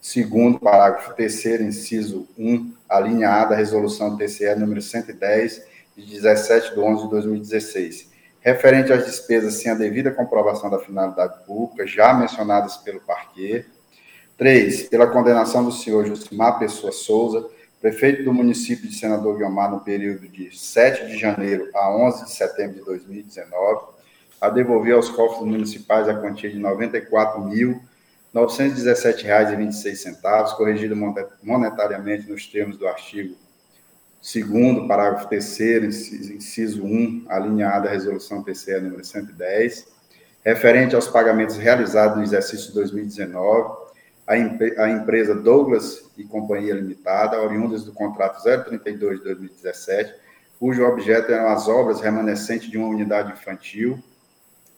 [0.05, 5.65] segundo parágrafo 3 inciso 1, alinhada à resolução TCE número 110,
[5.97, 11.43] de 17 de 11 de 2016, referente às despesas sem a devida comprovação da finalidade
[11.43, 13.65] pública, já mencionadas pelo parquê.
[14.37, 14.89] 3.
[14.89, 17.49] Pela condenação do senhor Josimar Pessoa Souza,
[17.85, 22.31] prefeito do município de Senador Guiomar, no período de 7 de janeiro a 11 de
[22.31, 23.89] setembro de 2019,
[24.41, 27.79] a devolver aos cofres municipais a quantia de R$ 94 mil R$
[28.33, 30.95] 917,26, corrigido
[31.43, 33.35] monetariamente nos termos do artigo
[34.19, 39.87] 2 parágrafo 3 inciso 1, alinhada à resolução TCE número 110,
[40.43, 43.84] referente aos pagamentos realizados no exercício 2019,
[44.27, 50.15] a, empresa Douglas e Companhia Limitada, oriundas do contrato 032 de 2017,
[50.59, 54.01] cujo objeto eram as obras remanescentes de uma unidade infantil,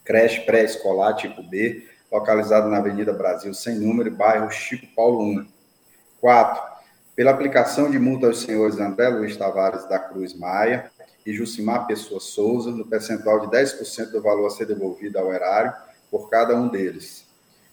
[0.03, 5.47] creche pré-escolar tipo B, localizado na Avenida Brasil sem número, bairro Chico Paulo I.
[6.19, 6.77] 4.
[7.15, 10.91] Pela aplicação de multa aos senhores André Luiz Tavares da Cruz Maia
[11.25, 15.73] e Jucimar Pessoa Souza, no percentual de 10% do valor a ser devolvido ao erário
[16.09, 17.26] por cada um deles,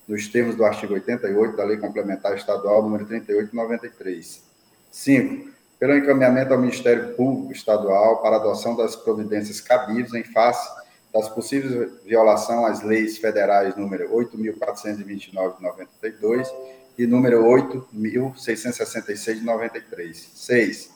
[0.07, 4.42] nos termos do artigo 88 da Lei Complementar Estadual número 3893.
[4.90, 5.50] 5.
[5.78, 12.02] Pelo encaminhamento ao Ministério Público Estadual para adoção das providências cabíveis em face das possíveis
[12.05, 16.52] violação às leis federais número 8.429 de 92
[16.98, 20.30] e número 8.666 de 93.
[20.34, 20.90] 6.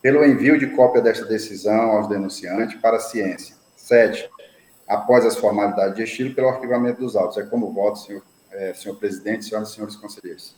[0.00, 3.54] Pelo envio de cópia desta decisão aos denunciantes para a ciência.
[3.76, 4.30] 7.
[4.88, 7.36] Após as formalidades de estilo, pelo arquivamento dos autos.
[7.36, 8.22] É como voto, senhor,
[8.52, 10.54] é, senhor presidente, senhoras e senhores conselheiros.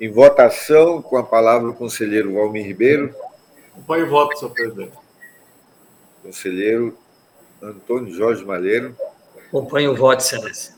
[0.00, 3.14] Em votação, com a palavra o conselheiro Valmir Ribeiro.
[3.72, 4.98] Acompanhe o voto, senhor presidente.
[6.22, 6.98] Conselheiro
[7.60, 8.96] Antônio Jorge Malheiro.
[9.48, 10.74] Acompanho o voto, excelência.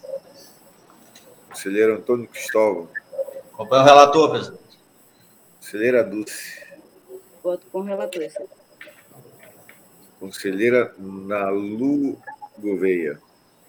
[1.48, 2.88] Conselheiro Antônio Cristóvão.
[3.52, 4.78] Acompanho o relator, presidente.
[5.58, 6.64] Conselheira Dulce.
[7.42, 8.64] Voto com o relator, excelência.
[10.20, 12.18] Conselheira Nalu
[12.58, 13.20] Gouveia.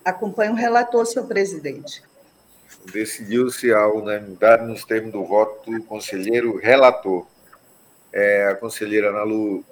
[0.05, 2.03] Acompanho o relator, senhor presidente.
[2.93, 7.25] Decidiu-se a unanimidade nos termos do voto do conselheiro relator.
[8.13, 9.65] É, a conselheira Nalu.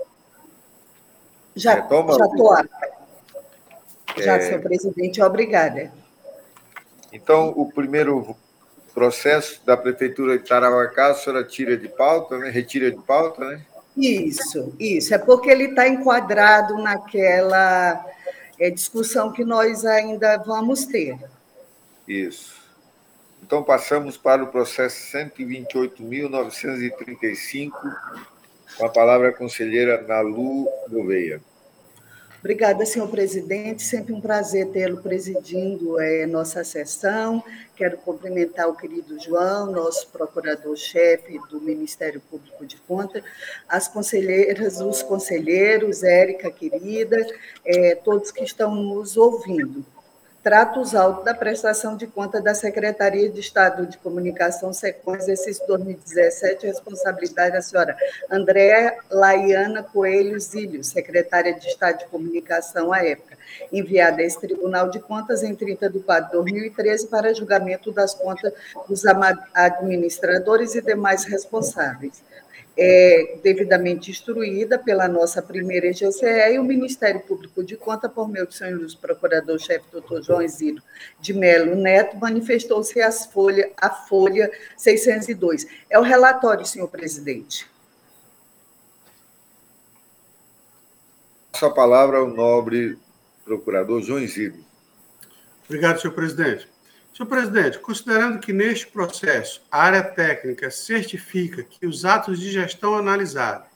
[1.56, 2.92] Já estou apta.
[4.18, 4.40] Já, é...
[4.42, 5.92] senhor presidente, obrigada.
[7.12, 8.36] Então, o primeiro
[8.92, 12.50] processo da Prefeitura de Tarauacá, a senhora tira de pauta, né?
[12.50, 13.62] retira de pauta, né?
[13.96, 15.14] Isso, isso.
[15.14, 18.04] É porque ele está enquadrado naquela
[18.60, 21.18] é, discussão que nós ainda vamos ter.
[22.08, 22.62] Isso.
[23.42, 27.72] Então, passamos para o processo 128.935,
[28.78, 31.42] com a palavra a conselheira Nalu Gouveia.
[32.44, 33.82] Obrigada, senhor presidente.
[33.84, 37.42] Sempre um prazer tê-lo presidindo é, nossa sessão.
[37.74, 43.24] Quero cumprimentar o querido João, nosso procurador-chefe do Ministério Público de Contas,
[43.66, 47.26] as conselheiras, os conselheiros, Érica, querida,
[47.66, 49.86] é, todos que estão nos ouvindo
[50.44, 56.68] tratos autos da prestação de conta da Secretaria de Estado de Comunicação SECOM, exercício 2017,
[56.68, 57.96] responsabilidade da senhora
[58.30, 63.38] Andréa Laiana Coelho Zílio, secretária de Estado de Comunicação à época,
[63.72, 68.14] enviada a esse Tribunal de Contas em 30 de 4 de 2013 para julgamento das
[68.14, 68.52] contas
[68.88, 69.06] dos
[69.54, 72.22] administradores e demais responsáveis
[72.76, 78.48] é, devidamente instruída pela nossa primeira EGCE e o Ministério Público de Conta, por meio
[78.48, 80.82] do senhor Luz Procurador-Chefe doutor João Isidro
[81.20, 85.68] de Melo Neto, manifestou-se as folha, a Folha 602.
[85.90, 87.68] É o relatório, senhor presidente.
[91.56, 92.98] Sua palavra ao nobre
[93.46, 94.64] procurador João Isidro.
[95.66, 96.73] Obrigado, senhor presidente.
[97.16, 102.96] Senhor presidente, considerando que neste processo a área técnica certifica que os atos de gestão
[102.96, 103.68] analisados,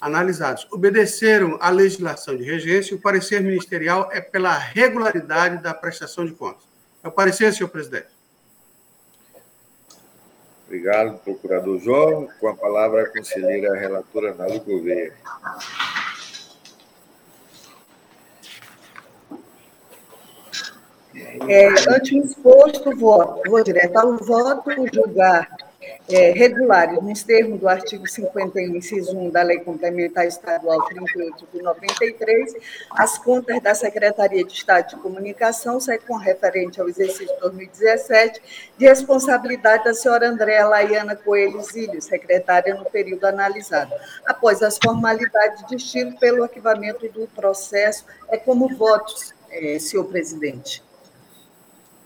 [0.00, 6.32] analisados obedeceram à legislação de regência, o parecer ministerial é pela regularidade da prestação de
[6.32, 6.62] contas.
[7.04, 8.08] É o parecer, senhor presidente.
[10.64, 12.30] Obrigado, procurador João.
[12.40, 15.12] Com a palavra a conselheira relatora Nalu Gouveia.
[21.48, 25.48] É, ante o exposto voto, vou direto ao voto, julgar
[26.08, 31.62] é, regulares, nos termos do artigo 51, inciso 1 da Lei Complementar Estadual 38 de
[31.62, 32.54] 93,
[32.92, 38.40] as contas da Secretaria de Estado de Comunicação, com referente ao exercício 2017,
[38.76, 43.92] de responsabilidade da senhora Andréa Laiana Coelho Zílio, secretária no período analisado.
[44.26, 50.82] Após as formalidades de estilo pelo arquivamento do processo, é como votos, é, senhor presidente.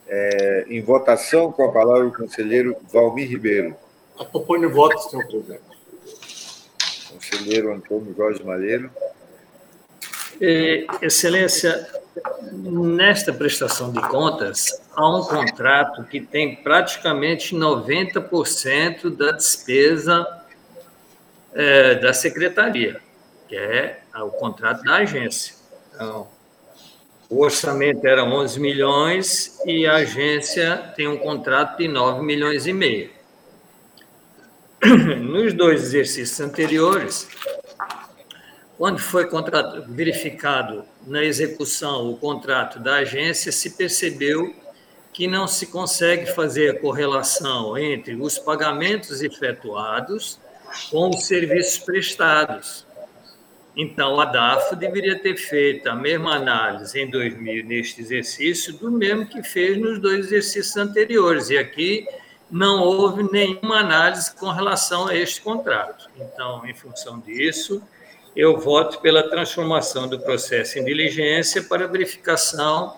[0.07, 3.77] É, em votação, com a palavra o conselheiro Valmir Ribeiro.
[4.31, 5.63] Proponho voto, senhor presidente.
[7.11, 8.91] Conselheiro Antônio Jorge Malheiro.
[10.41, 11.89] É, excelência,
[12.53, 20.27] nesta prestação de contas, há um contrato que tem praticamente 90% da despesa
[21.55, 23.01] é, da secretaria,
[23.49, 25.55] que é o contrato da agência.
[25.95, 26.29] Então,
[27.29, 32.72] o orçamento era 11 milhões e a agência tem um contrato de 9 milhões e
[32.72, 33.11] meio.
[35.20, 37.27] Nos dois exercícios anteriores,
[38.77, 39.27] quando foi
[39.89, 44.55] verificado na execução o contrato da agência, se percebeu
[45.12, 50.41] que não se consegue fazer a correlação entre os pagamentos efetuados
[50.91, 52.85] com os serviços prestados.
[53.77, 59.27] Então, a DAF deveria ter feito a mesma análise em 2000, neste exercício, do mesmo
[59.27, 61.51] que fez nos dois exercícios anteriores.
[61.51, 62.07] E aqui
[62.51, 66.09] não houve nenhuma análise com relação a este contrato.
[66.16, 67.83] Então, em função disso,
[68.37, 72.97] eu voto pela transformação do processo em diligência para verificação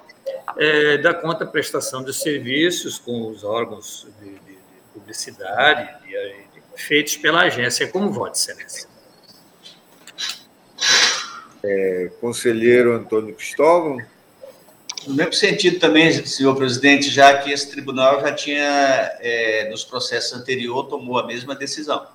[0.58, 4.58] é, da conta prestação dos serviços com os órgãos de, de, de
[4.92, 6.46] publicidade de,
[6.76, 7.88] feitos pela agência.
[7.88, 8.95] Como voto, excelência?
[11.62, 13.98] É, conselheiro Antônio Cristóvão.
[15.06, 20.32] No mesmo sentido também, senhor presidente, já que esse tribunal já tinha, é, nos processos
[20.32, 22.06] anteriores, tomou a mesma decisão.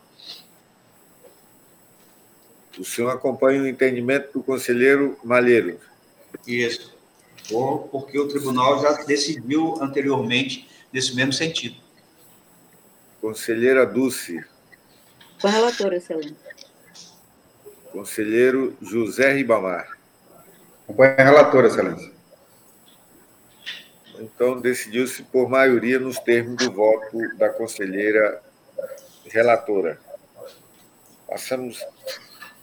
[2.78, 5.80] O senhor acompanha o entendimento do conselheiro Malheiro?
[6.46, 6.94] Isso.
[7.92, 11.76] Porque o tribunal já decidiu anteriormente nesse mesmo sentido.
[13.20, 14.44] Conselheira Dulce.
[15.40, 16.41] Com a relatora, excelência.
[17.92, 19.98] Conselheiro José Ribamar.
[20.84, 22.12] Acompanha a relatora, excelência.
[24.20, 28.40] Então, decidiu-se por maioria nos termos do voto da conselheira
[29.26, 30.00] relatora.
[31.28, 31.84] Passamos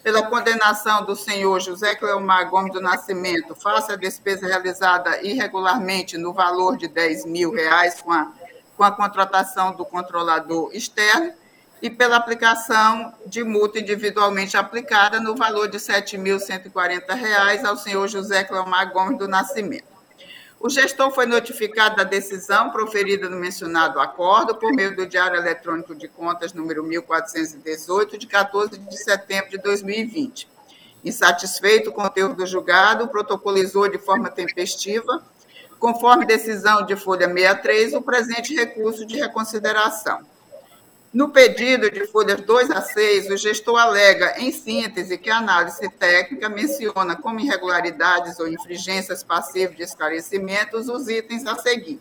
[0.03, 6.33] pela condenação do senhor José Cleomar Gomes do Nascimento face à despesa realizada irregularmente no
[6.33, 8.33] valor de 10 mil reais com a,
[8.79, 11.35] com a contratação do controlador externo
[11.83, 18.43] e pela aplicação de multa individualmente aplicada no valor de R$ 7.140 ao senhor José
[18.43, 19.90] Cleomar Gomes do Nascimento.
[20.63, 25.95] O gestor foi notificado da decisão proferida no mencionado acordo por meio do Diário Eletrônico
[25.95, 30.47] de Contas número 1418, de 14 de setembro de 2020.
[31.03, 35.25] Insatisfeito com o conteúdo do julgado, protocolizou de forma tempestiva,
[35.79, 40.21] conforme decisão de folha 63, o presente recurso de reconsideração.
[41.13, 45.89] No pedido de folhas 2 a 6, o gestor alega, em síntese, que a análise
[45.89, 52.01] técnica menciona como irregularidades ou infringências passíveis de esclarecimentos os itens a seguir.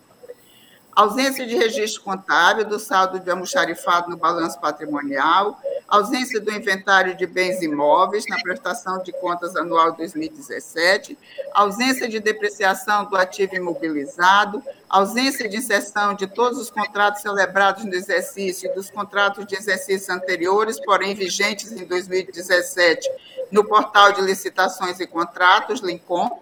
[1.00, 7.26] Ausência de registro contábil do saldo de almoxarifado no balanço patrimonial, ausência do inventário de
[7.26, 11.18] bens imóveis na prestação de contas anual 2017,
[11.54, 17.96] ausência de depreciação do ativo imobilizado, ausência de inserção de todos os contratos celebrados no
[17.96, 23.10] exercício e dos contratos de exercício anteriores, porém vigentes em 2017,
[23.50, 26.42] no portal de licitações e contratos, Lincom,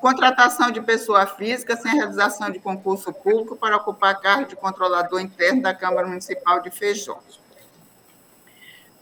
[0.00, 5.62] contratação de pessoa física sem realização de concurso público para ocupar cargo de controlador interno
[5.62, 7.18] da Câmara Municipal de Feijó.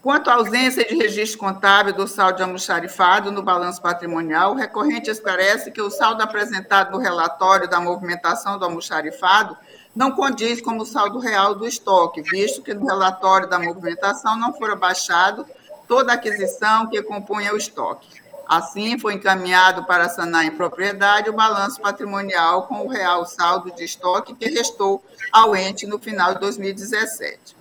[0.02, 5.10] Quanto à ausência de registro contábil do saldo de almoxarifado no balanço patrimonial, o recorrente
[5.10, 9.56] esclarece que o saldo apresentado no relatório da movimentação do almoxarifado
[9.96, 14.52] não condiz com o saldo real do estoque, visto que no relatório da movimentação não
[14.52, 15.44] fora baixado
[15.88, 18.08] toda a aquisição que compunha o estoque.
[18.48, 23.82] Assim, foi encaminhado para sanar em propriedade o balanço patrimonial com o real saldo de
[23.82, 27.56] estoque que restou ao ente no final de 2017.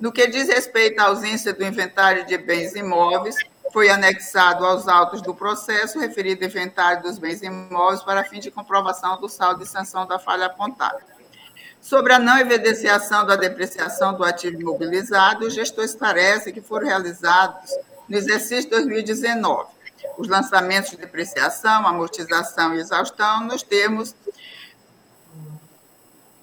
[0.00, 3.36] No que diz respeito à ausência do inventário de bens imóveis,
[3.72, 9.20] foi anexado aos autos do processo referido inventário dos bens imóveis para fim de comprovação
[9.20, 10.98] do saldo de sanção da falha apontada.
[11.80, 17.70] Sobre a não evidenciação da depreciação do ativo imobilizado, o gestor esclarece que foram realizados
[18.08, 19.77] no exercício 2019
[20.18, 24.14] os lançamentos de depreciação, amortização e exaustão nos termos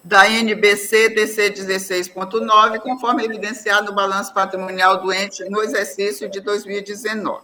[0.01, 7.43] da NBC DC 16.9, conforme evidenciado no balanço patrimonial do ente no exercício de 2019.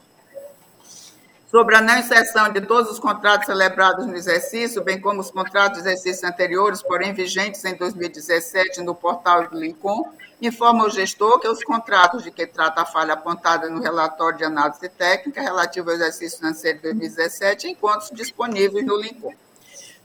[1.50, 5.84] Sobre a não inserção de todos os contratos celebrados no exercício, bem como os contratos
[5.84, 11.48] de exercício anteriores, porém vigentes em 2017 no portal do Lincoln, informa o gestor que
[11.48, 15.96] os contratos de que trata a falha apontada no relatório de análise técnica relativo ao
[15.96, 19.34] exercício financeiro de 2017 encontram disponíveis no Lincoln.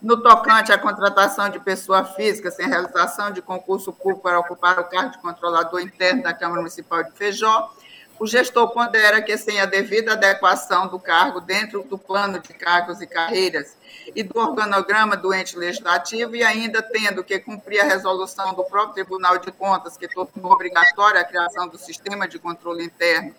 [0.03, 4.85] No tocante à contratação de pessoa física sem realização de concurso público para ocupar o
[4.85, 7.73] cargo de controlador interno da Câmara Municipal de Feijó,
[8.19, 13.01] o gestor pondera que, sem a devida adequação do cargo dentro do plano de cargos
[13.01, 13.77] e carreiras
[14.15, 18.95] e do organograma do ente legislativo, e ainda tendo que cumprir a resolução do próprio
[18.95, 23.35] Tribunal de Contas, que tornou obrigatória a criação do sistema de controle interno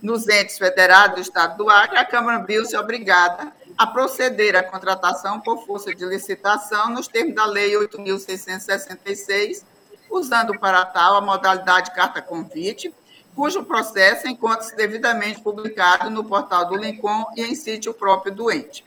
[0.00, 5.40] nos entes federados do Estado do Acre, a Câmara viu-se obrigada a proceder à contratação
[5.40, 9.64] por força de licitação nos termos da Lei 8.666,
[10.10, 12.94] usando para tal a modalidade carta-convite,
[13.38, 18.82] cujo processo encontra-se devidamente publicado no portal do Lincoln e em sítio próprio do ente.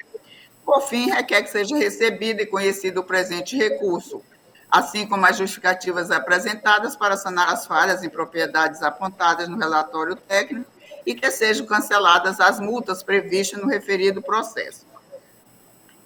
[0.66, 4.22] Por fim, requer que seja recebido e conhecido o presente recurso,
[4.70, 10.70] assim como as justificativas apresentadas para sanar as falhas em propriedades apontadas no relatório técnico
[11.06, 14.86] e que sejam canceladas as multas previstas no referido processo.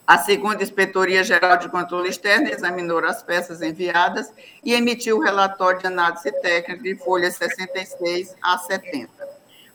[0.08, 4.32] A segunda Inspetoria Geral de Controle Externo examinou as peças enviadas
[4.64, 9.10] e emitiu o relatório de análise técnica de folhas 66 a 70.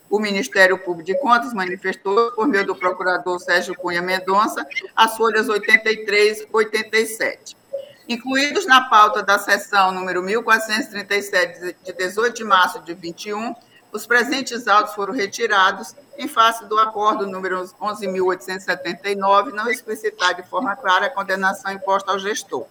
[0.09, 4.65] O Ministério Público de Contas manifestou, por meio do procurador Sérgio Cunha Mendonça,
[4.95, 7.57] as folhas 83 e 87.
[8.09, 13.53] Incluídos na pauta da sessão número 1437, de 18 de março de 21,
[13.93, 20.77] os presentes autos foram retirados em face do acordo número 11.879, não explicitar de forma
[20.77, 22.67] clara a condenação imposta ao gestor.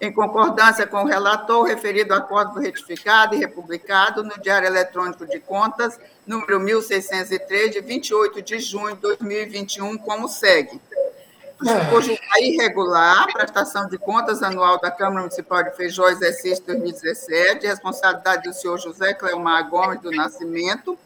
[0.00, 6.00] Em concordância com o relator, referido acordo retificado e republicado no Diário Eletrônico de Contas,
[6.26, 10.80] número 1603, de 28 de junho de 2021, como segue
[11.90, 18.48] por julgar irregular prestação de contas anual da Câmara Municipal de Feijó, exercício 2017, responsabilidade
[18.48, 20.98] do senhor José Cleomar Gomes do Nascimento.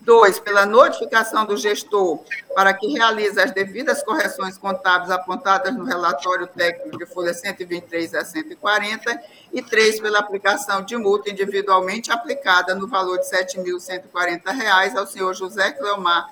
[0.00, 2.18] Dois, pela notificação do gestor
[2.56, 8.24] para que realize as devidas correções contábeis apontadas no relatório técnico de folha 123 a
[8.24, 9.22] 140.
[9.52, 15.34] E três, pela aplicação de multa individualmente aplicada no valor de R$ 7.140 ao senhor
[15.34, 16.30] José Cleomar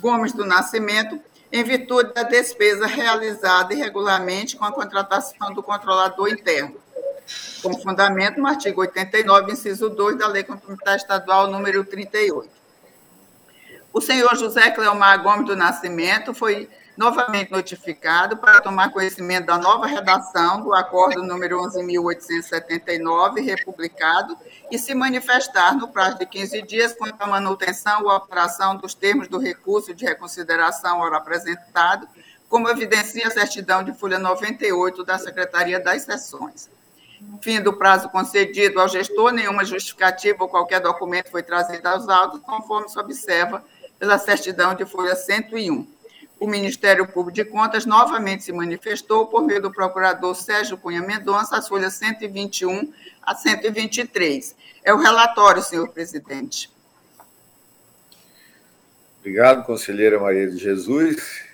[0.00, 1.20] Gomes do Nascimento,
[1.52, 6.76] em virtude da despesa realizada irregularmente com a contratação do controlador interno,
[7.62, 12.48] com fundamento no artigo 89, inciso 2 da Lei Complementar Estadual número 38.
[13.92, 19.86] O senhor José Cleomar Gomes do Nascimento foi novamente notificado para tomar conhecimento da nova
[19.86, 24.36] redação do acordo número 11.879, republicado,
[24.70, 29.28] e se manifestar no prazo de 15 dias quanto à manutenção ou alteração dos termos
[29.28, 32.06] do recurso de reconsideração ora apresentado,
[32.48, 36.68] como evidencia a certidão de folha 98 da Secretaria das Sessões.
[37.40, 42.40] Fim do prazo concedido ao gestor, nenhuma justificativa ou qualquer documento foi trazido aos autos,
[42.40, 43.64] conforme se observa
[43.98, 45.86] pela certidão de folha 101
[46.42, 51.56] o Ministério Público de Contas novamente se manifestou por meio do procurador Sérgio Cunha Mendonça,
[51.56, 54.56] as folhas 121 a 123.
[54.82, 56.68] É o relatório, senhor presidente.
[59.20, 61.44] Obrigado, conselheira Maria de Jesus.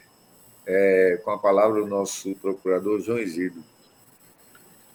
[0.65, 3.63] É, com a palavra o nosso procurador João Isidro.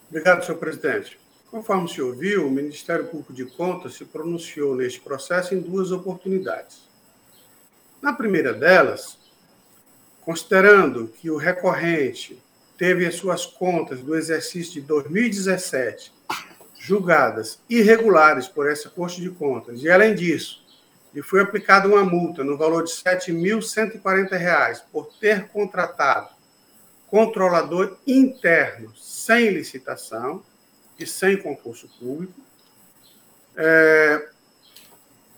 [0.09, 1.19] Obrigado, senhor presidente.
[1.51, 6.81] Conforme se ouviu, o Ministério Público de Contas se pronunciou neste processo em duas oportunidades.
[8.01, 9.21] Na primeira delas,
[10.25, 12.41] considerando que o recorrente
[12.77, 16.11] teve as suas contas do exercício de 2017
[16.79, 20.63] julgadas irregulares por essa Corte de Contas, e além disso,
[21.13, 26.29] lhe foi aplicada uma multa no valor de R$ 7.140 por ter contratado
[27.07, 30.43] controlador interno sem licitação
[30.97, 32.33] e sem concurso público.
[33.55, 34.29] É,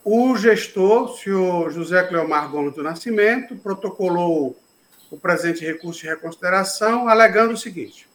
[0.02, 4.56] o gestor, o senhor José Cleomar Gomes do Nascimento, protocolou
[5.10, 8.08] o presente recurso de reconsideração, alegando o seguinte: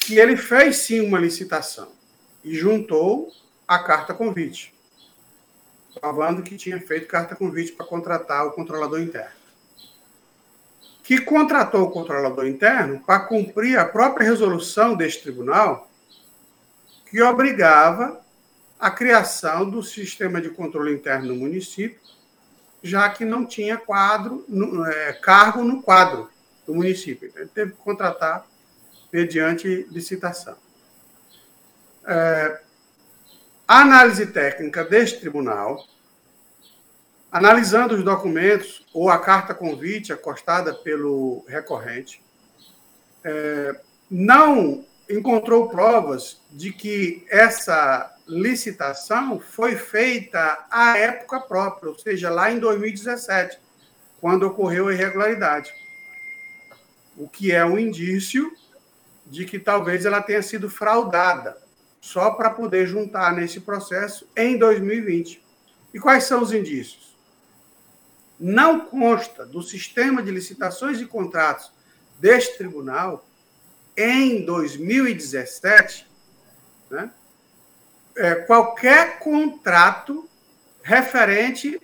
[0.00, 1.88] que ele fez sim uma licitação
[2.44, 3.32] e juntou
[3.66, 4.72] a carta convite,
[6.00, 9.34] provando que tinha feito carta convite para contratar o controlador interno.
[11.02, 15.90] Que contratou o controlador interno para cumprir a própria resolução deste tribunal,
[17.10, 18.20] que obrigava
[18.78, 21.98] a criação do sistema de controle interno no município,
[22.86, 24.44] já que não tinha quadro,
[24.86, 26.30] é, cargo no quadro
[26.66, 27.32] do município.
[27.36, 28.46] Ele teve que contratar
[29.12, 30.56] mediante licitação.
[32.06, 32.60] É,
[33.66, 35.84] a análise técnica deste tribunal,
[37.30, 42.22] analisando os documentos ou a carta convite acostada pelo recorrente,
[43.24, 43.80] é,
[44.10, 52.50] não encontrou provas de que essa licitação foi feita à época própria, ou seja, lá
[52.50, 53.58] em 2017,
[54.20, 55.70] quando ocorreu a irregularidade.
[57.16, 58.52] O que é um indício
[59.24, 61.56] de que talvez ela tenha sido fraudada,
[62.00, 65.42] só para poder juntar nesse processo em 2020.
[65.92, 67.16] E quais são os indícios?
[68.38, 71.72] Não consta do sistema de licitações e contratos
[72.18, 73.26] deste tribunal
[73.96, 76.06] em 2017,
[76.90, 77.10] né,
[78.16, 80.28] é, qualquer contrato
[80.82, 81.80] referente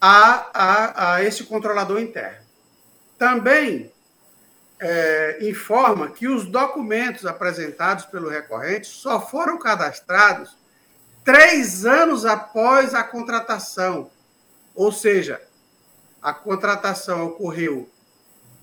[0.00, 2.38] a, a, a esse controlador interno.
[3.18, 3.92] Também
[4.80, 10.56] é, informa que os documentos apresentados pelo recorrente só foram cadastrados
[11.22, 14.10] três anos após a contratação.
[14.74, 15.42] Ou seja,
[16.22, 17.90] a contratação ocorreu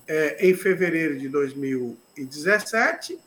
[0.08, 3.18] é, em fevereiro de 2017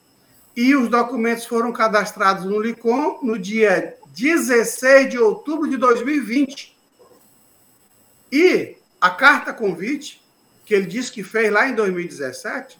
[0.55, 6.77] e os documentos foram cadastrados no LICOM no dia 16 de outubro de 2020.
[8.31, 10.21] E a carta convite,
[10.65, 12.79] que ele disse que fez lá em 2017,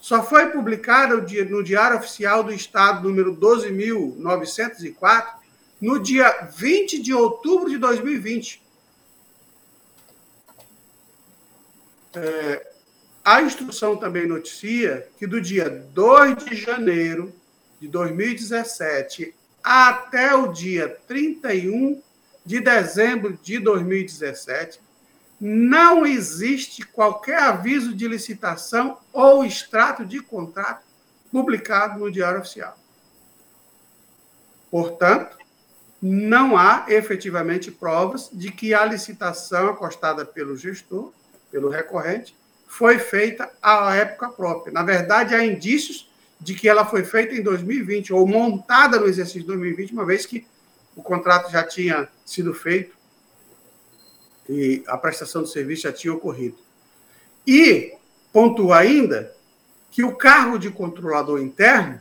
[0.00, 5.34] só foi publicada no Diário Oficial do Estado, número 12.904,
[5.80, 8.62] no dia 20 de outubro de 2020.
[12.14, 12.69] É,
[13.30, 17.32] a instrução também noticia que do dia 2 de janeiro
[17.80, 22.02] de 2017 até o dia 31
[22.44, 24.80] de dezembro de 2017,
[25.40, 30.82] não existe qualquer aviso de licitação ou extrato de contrato
[31.30, 32.76] publicado no Diário Oficial.
[34.72, 35.38] Portanto,
[36.02, 41.12] não há efetivamente provas de que a licitação acostada pelo gestor,
[41.48, 42.39] pelo recorrente,
[42.70, 44.72] foi feita à época própria.
[44.72, 46.08] Na verdade, há indícios
[46.40, 50.24] de que ela foi feita em 2020, ou montada no exercício de 2020, uma vez
[50.24, 50.46] que
[50.94, 52.96] o contrato já tinha sido feito
[54.48, 56.56] e a prestação do serviço já tinha ocorrido.
[57.44, 57.92] E
[58.32, 59.34] pontua ainda
[59.90, 62.00] que o cargo de controlador interno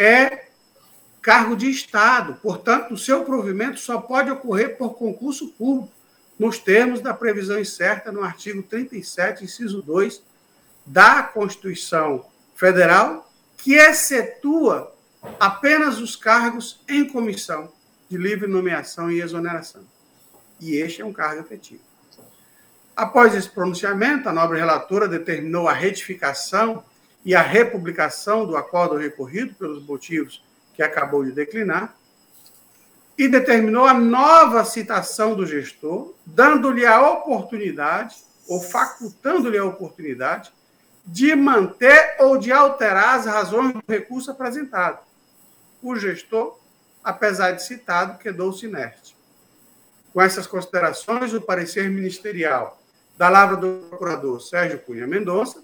[0.00, 0.46] é
[1.20, 5.92] cargo de Estado, portanto, o seu provimento só pode ocorrer por concurso público
[6.38, 10.22] nos termos da previsão incerta no artigo 37, inciso 2
[10.86, 12.24] da Constituição
[12.54, 14.94] Federal, que excetua
[15.38, 17.72] apenas os cargos em comissão
[18.08, 19.82] de livre nomeação e exoneração.
[20.60, 21.82] E este é um cargo efetivo.
[22.96, 26.84] Após esse pronunciamento, a nobre relatora determinou a retificação
[27.24, 30.42] e a republicação do acordo recorrido pelos motivos
[30.74, 31.94] que acabou de declinar,
[33.18, 38.14] e determinou a nova citação do gestor, dando-lhe a oportunidade,
[38.46, 40.52] ou facultando-lhe a oportunidade,
[41.04, 45.00] de manter ou de alterar as razões do recurso apresentado.
[45.82, 46.60] O gestor,
[47.02, 49.16] apesar de citado, quedou-se inerte.
[50.12, 52.80] Com essas considerações, o parecer ministerial
[53.16, 55.60] da Lavra do procurador Sérgio Cunha Mendonça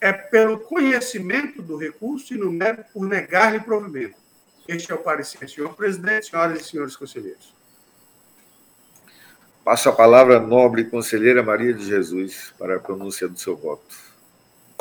[0.00, 4.25] é pelo conhecimento do recurso e no mérito por negar-lhe provimento
[4.68, 7.54] este é o parecer, senhor presidente, senhoras e senhores conselheiros.
[9.64, 14.06] Passo a palavra à nobre conselheira Maria de Jesus para a pronúncia do seu voto.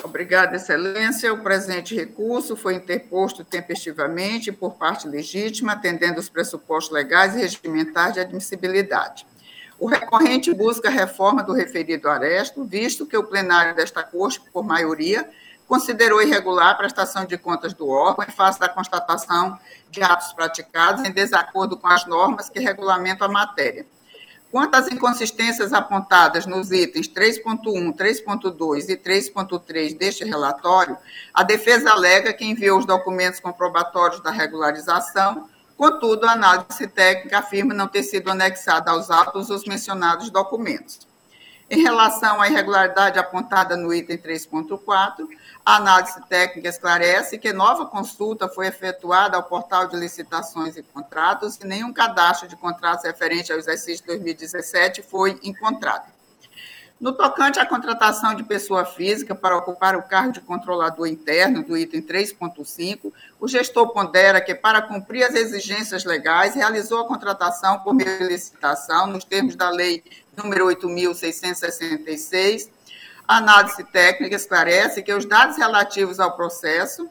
[0.03, 1.33] Obrigada, Excelência.
[1.33, 8.13] O presente recurso foi interposto tempestivamente por parte legítima, atendendo os pressupostos legais e regimentais
[8.13, 9.25] de admissibilidade.
[9.79, 14.63] O recorrente busca a reforma do referido aresto, visto que o plenário desta Corte, por
[14.63, 15.27] maioria,
[15.68, 19.57] considerou irregular a prestação de contas do órgão em face da constatação
[19.89, 23.86] de atos praticados em desacordo com as normas que regulamentam a matéria.
[24.51, 30.97] Quanto às inconsistências apontadas nos itens 3.1, 3.2 e 3.3 deste relatório,
[31.34, 37.74] a defesa alega que enviou os documentos comprobatórios da regularização, contudo, a análise técnica afirma
[37.74, 41.05] não ter sido anexada aos autos os mencionados documentos.
[41.70, 45.28] Em relação à irregularidade apontada no item 3.4,
[45.66, 51.57] a análise técnica esclarece que nova consulta foi efetuada ao portal de licitações e contratos
[51.57, 56.13] e nenhum cadastro de contratos referente ao exercício 2017 foi encontrado.
[57.01, 61.76] No tocante à contratação de pessoa física para ocupar o cargo de controlador interno do
[61.76, 67.93] item 3.5, o gestor pondera que, para cumprir as exigências legais, realizou a contratação por
[67.93, 70.01] meio de licitação, nos termos da Lei
[70.38, 72.70] número 8.666,
[73.28, 77.09] a análise técnica esclarece que os dados relativos ao processo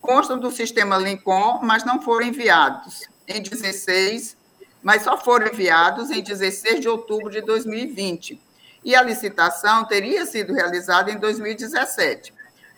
[0.00, 4.36] constam do sistema Lincoln, mas não foram enviados em 16,
[4.82, 8.40] mas só foram enviados em 16 de outubro de 2020.
[8.84, 12.34] E a licitação teria sido realizada em 2017.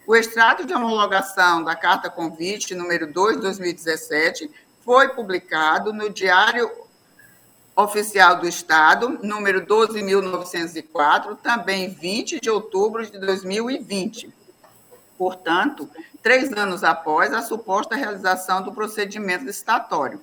[0.06, 4.50] O extrato de homologação da carta convite número 2 de 2017
[4.84, 6.70] foi publicado no Diário
[7.76, 14.32] Oficial do Estado, número 12.904, também 20 de outubro de 2020.
[15.18, 15.90] Portanto,
[16.22, 20.20] três anos após a suposta realização do procedimento licitatório.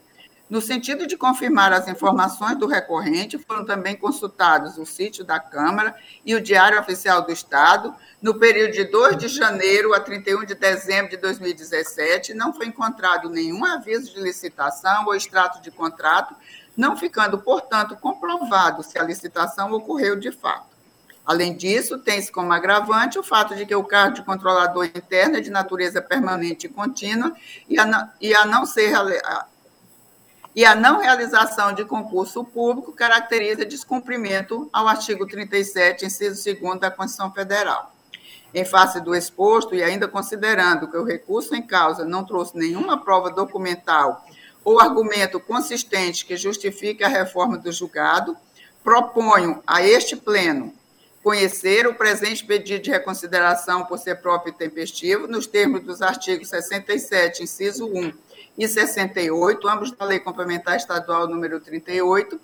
[0.49, 5.95] No sentido de confirmar as informações do recorrente, foram também consultados o sítio da Câmara
[6.25, 7.95] e o Diário Oficial do Estado.
[8.21, 13.29] No período de 2 de janeiro a 31 de dezembro de 2017, não foi encontrado
[13.29, 16.35] nenhum aviso de licitação ou extrato de contrato
[16.75, 20.71] não ficando, portanto, comprovado se a licitação ocorreu de fato.
[21.25, 25.41] Além disso, tem-se como agravante o fato de que o cargo de controlador interno é
[25.41, 27.33] de natureza permanente e contínua
[27.69, 28.91] e a, e a não ser
[30.53, 36.91] e a não realização de concurso público caracteriza descumprimento ao artigo 37, inciso 2 da
[36.91, 37.93] Constituição Federal.
[38.53, 43.01] Em face do exposto, e ainda considerando que o recurso em causa não trouxe nenhuma
[43.01, 44.25] prova documental
[44.63, 48.35] ou argumento consistente que justifique a reforma do julgado,
[48.83, 50.73] proponho a este Pleno
[51.23, 56.49] conhecer o presente pedido de reconsideração por ser próprio e tempestivo, nos termos dos artigos
[56.49, 58.11] 67, inciso 1
[58.57, 62.39] e 68, ambos da Lei Complementar Estadual número 38,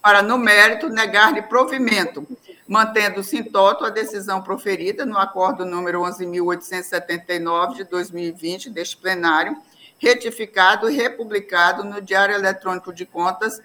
[0.00, 2.26] para, no mérito, negar-lhe provimento,
[2.66, 9.56] mantendo-se em toto a decisão proferida no acordo número 11.879 de 2020 deste plenário,
[10.02, 13.62] retificado e republicado no Diário Eletrônico de Contas,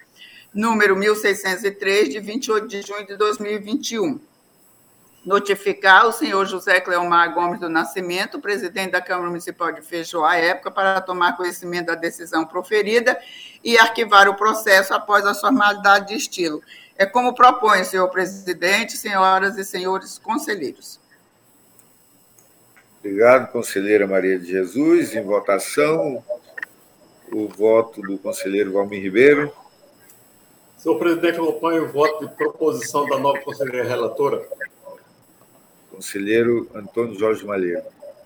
[0.53, 4.19] número 1603, de 28 de junho de 2021.
[5.25, 10.35] Notificar o senhor José Cleomar Gomes do Nascimento, presidente da Câmara Municipal de Feijó à
[10.35, 13.19] época, para tomar conhecimento da decisão proferida
[13.63, 16.61] e arquivar o processo após a formalidade de estilo.
[16.95, 20.99] É como propõe, senhor presidente, senhoras e senhores conselheiros.
[22.99, 25.15] Obrigado, conselheira Maria de Jesus.
[25.15, 26.23] Em votação,
[27.31, 29.53] o voto do conselheiro Valmir Ribeiro.
[30.77, 34.47] Senhor presidente, acompanho o voto de proposição da nova conselheira relatora.
[35.91, 37.83] Conselheiro Antônio Jorge Malheiro.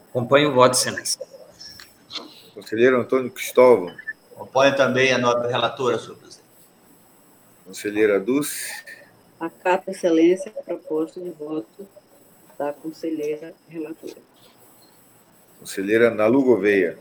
[0.10, 1.26] Acompanho o voto, excelência.
[2.54, 3.96] Conselheiro Antônio Cristóvão.
[4.36, 6.50] Acompanho também a nova relatora, senhor presidente.
[7.66, 8.70] Conselheira Dulce.
[9.40, 11.88] Acato, excelência, a proposta de voto
[12.58, 14.31] da conselheira relatora.
[15.62, 16.98] Conselheira Nalu Gouveia.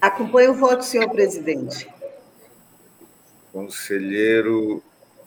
[0.00, 1.86] Acompanho o voto, senhor presidente.
[3.52, 4.82] Conselheiro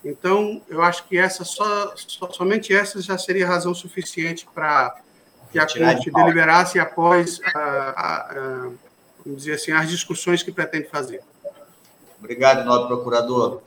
[0.03, 1.93] Então, eu acho que essa só,
[2.31, 4.95] somente essa já seria razão suficiente para
[5.51, 8.69] que a Corte deliberasse após, a, a, a,
[9.25, 11.21] vamos dizer assim, as discussões que pretende fazer.
[12.19, 13.61] Obrigado, nobre procurador.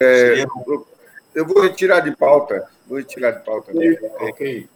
[0.00, 0.44] É,
[1.34, 2.68] eu vou retirar de pauta.
[2.86, 3.72] Vou retirar de pauta.
[4.20, 4.68] Ok.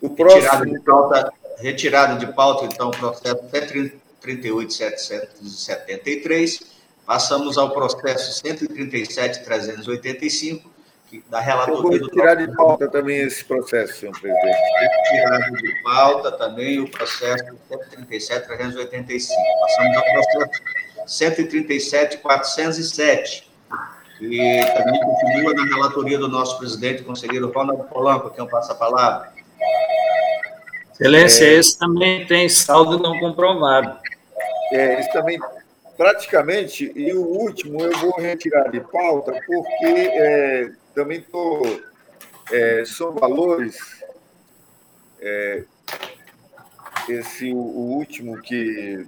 [0.00, 0.42] O próximo...
[0.42, 3.44] Retirado de pauta, retirado de pauta então, o processo
[4.20, 6.74] 38773.
[7.06, 10.62] Passamos ao processo 137.385,
[11.28, 12.08] da relatoria do.
[12.08, 14.56] tirar de pauta também esse processo, senhor presidente.
[14.80, 19.28] Retirado de pauta também o processo 137.385.
[19.60, 20.62] Passamos ao processo
[21.06, 23.44] 137.407,
[24.18, 28.72] que também continua na relatoria do nosso presidente, conselheiro Ronaldo Polanco, a quem eu passo
[28.72, 29.32] a palavra.
[30.92, 31.54] Excelência, é...
[31.54, 33.98] esse também tem saldo não comprovado.
[34.72, 35.38] É, esse também
[35.96, 41.82] praticamente, e o último eu vou retirar de pauta, porque é, também estou.
[42.50, 43.76] É, são valores.
[45.20, 45.64] É,
[47.08, 49.06] esse, o, o, último que.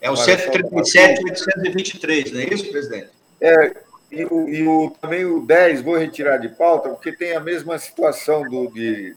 [0.00, 3.10] É o 137,823, não é isso, presidente?
[3.40, 3.76] É,
[4.10, 7.76] e, o, e o, também o 10 vou retirar de pauta, porque tem a mesma
[7.78, 9.16] situação do, de,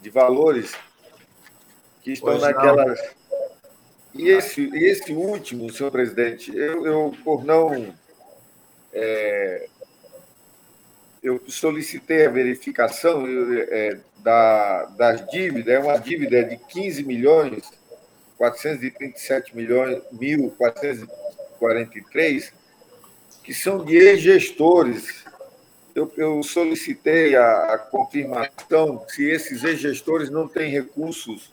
[0.00, 0.74] de valores
[2.02, 2.98] que estão pois naquelas.
[2.98, 3.16] Não.
[4.14, 7.92] E esse, esse último, senhor presidente, eu, eu por não
[8.92, 9.68] é,
[11.26, 17.62] eu solicitei a verificação é, da, das dívidas, é uma dívida de 15 milhões
[18.36, 22.52] 437 milhões, 1.443,
[23.42, 25.24] que são de ex-gestores.
[25.94, 31.50] Eu, eu, solicitei a, a, confirmação se esses ex-gestores não têm recursos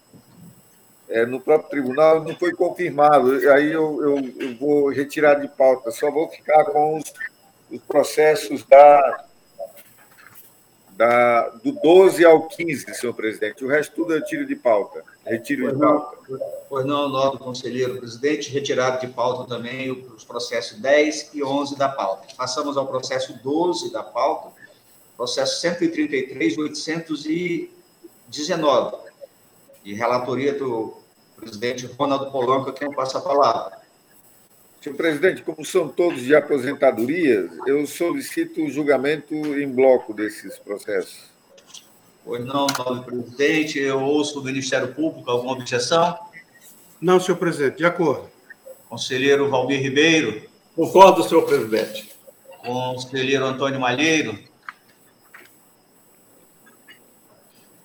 [1.07, 3.31] é, no próprio tribunal, não foi confirmado.
[3.51, 7.13] Aí eu, eu, eu, vou retirar de pauta, só vou ficar com os,
[7.71, 9.23] os processos da
[10.95, 13.65] da, do 12 ao 15, senhor presidente.
[13.65, 15.03] O resto tudo eu tiro de pauta.
[15.25, 16.17] Retiro pois de pauta.
[16.69, 21.89] pois não, nobre conselheiro presidente, retirado de pauta também os processos 10 e 11 da
[21.89, 22.27] pauta.
[22.35, 24.51] Passamos ao processo 12 da pauta,
[25.15, 28.97] processo 133, 819,
[29.83, 30.95] de relatoria do
[31.35, 33.82] presidente Ronaldo Polanco, a quem eu passo a palavra.
[34.84, 41.31] Senhor presidente, como são todos de aposentadoria, eu solicito o julgamento em bloco desses processos.
[42.26, 43.80] Pois não, nobre presidente.
[43.80, 46.19] Eu ouço do Ministério Público alguma objeção?
[46.99, 48.30] Não, senhor presidente, de acordo.
[48.89, 50.49] Conselheiro Valmir Ribeiro.
[50.76, 52.14] Concordo, senhor presidente.
[52.57, 54.38] Conselheiro Antônio Malheiro.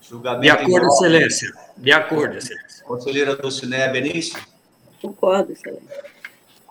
[0.00, 1.52] Julgamento de acordo, excelência.
[1.76, 2.84] De acordo, excelência.
[2.84, 4.36] Conselheira Dulcinea Benício.
[5.00, 6.17] Concordo, excelência.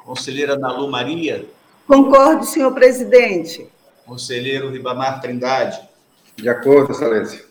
[0.07, 1.45] Conselheira Nalu Maria.
[1.85, 3.67] Concordo, senhor presidente.
[4.05, 5.85] Conselheiro Ribamar Trindade.
[6.37, 7.45] De acordo, Excelência.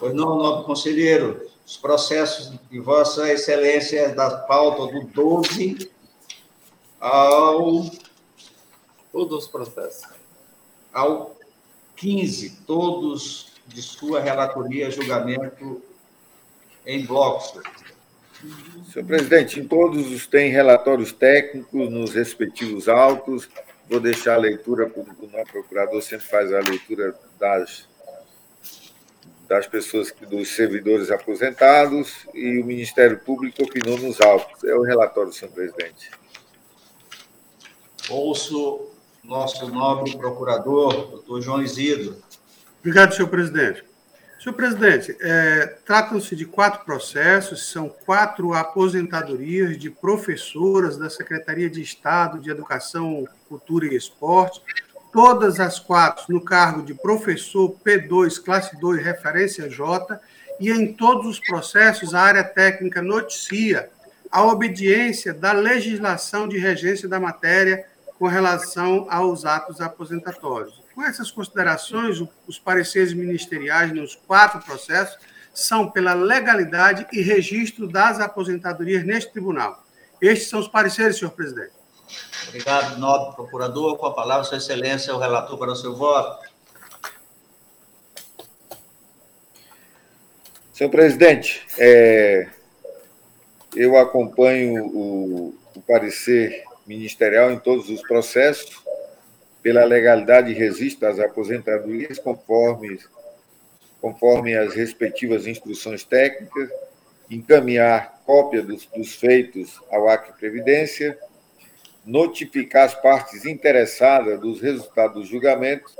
[0.00, 5.88] Pois não, nobre conselheiro, os processos de Vossa Excelência da pauta do 12
[7.00, 7.84] ao.
[9.12, 10.08] Todos os processos.
[10.92, 11.36] Ao
[11.94, 15.80] 15, todos de sua relatoria, julgamento
[16.84, 17.50] em blocos.
[17.50, 17.93] Senhor presidente,
[19.58, 23.48] em todos os tem relatórios técnicos nos respectivos autos.
[23.88, 27.88] Vou deixar a leitura, o nosso procurador sempre faz a leitura das,
[29.48, 34.64] das pessoas, dos servidores aposentados, e o Ministério Público opinou nos autos.
[34.64, 36.10] É o relatório, senhor presidente.
[38.08, 38.90] Ouço
[39.22, 42.16] nosso nobre procurador, doutor João Isidro.
[42.80, 43.84] Obrigado, senhor presidente.
[44.44, 51.80] Senhor presidente, é, tratam-se de quatro processos, são quatro aposentadorias de professoras da Secretaria de
[51.80, 54.60] Estado de Educação, Cultura e Esporte,
[55.10, 60.20] todas as quatro no cargo de professor P2, classe 2, referência J,
[60.60, 63.88] e em todos os processos a área técnica noticia
[64.30, 67.86] a obediência da legislação de regência da matéria
[68.18, 70.83] com relação aos atos aposentatórios.
[70.94, 75.18] Com essas considerações, os pareceres ministeriais nos quatro processos
[75.52, 79.84] são pela legalidade e registro das aposentadorias neste tribunal.
[80.20, 81.72] Estes são os pareceres, senhor presidente.
[82.48, 83.96] Obrigado, nobre procurador.
[83.96, 86.48] Com a palavra, Sua Excelência, o relator para o seu voto.
[90.72, 92.48] Senhor presidente, é,
[93.74, 98.83] eu acompanho o, o parecer ministerial em todos os processos,
[99.64, 103.00] pela legalidade e registro aposentadorias, conforme,
[103.98, 106.68] conforme as respectivas instruções técnicas,
[107.30, 111.18] encaminhar cópia dos, dos feitos ao Acre Previdência,
[112.04, 115.90] notificar as partes interessadas dos resultados do julgamento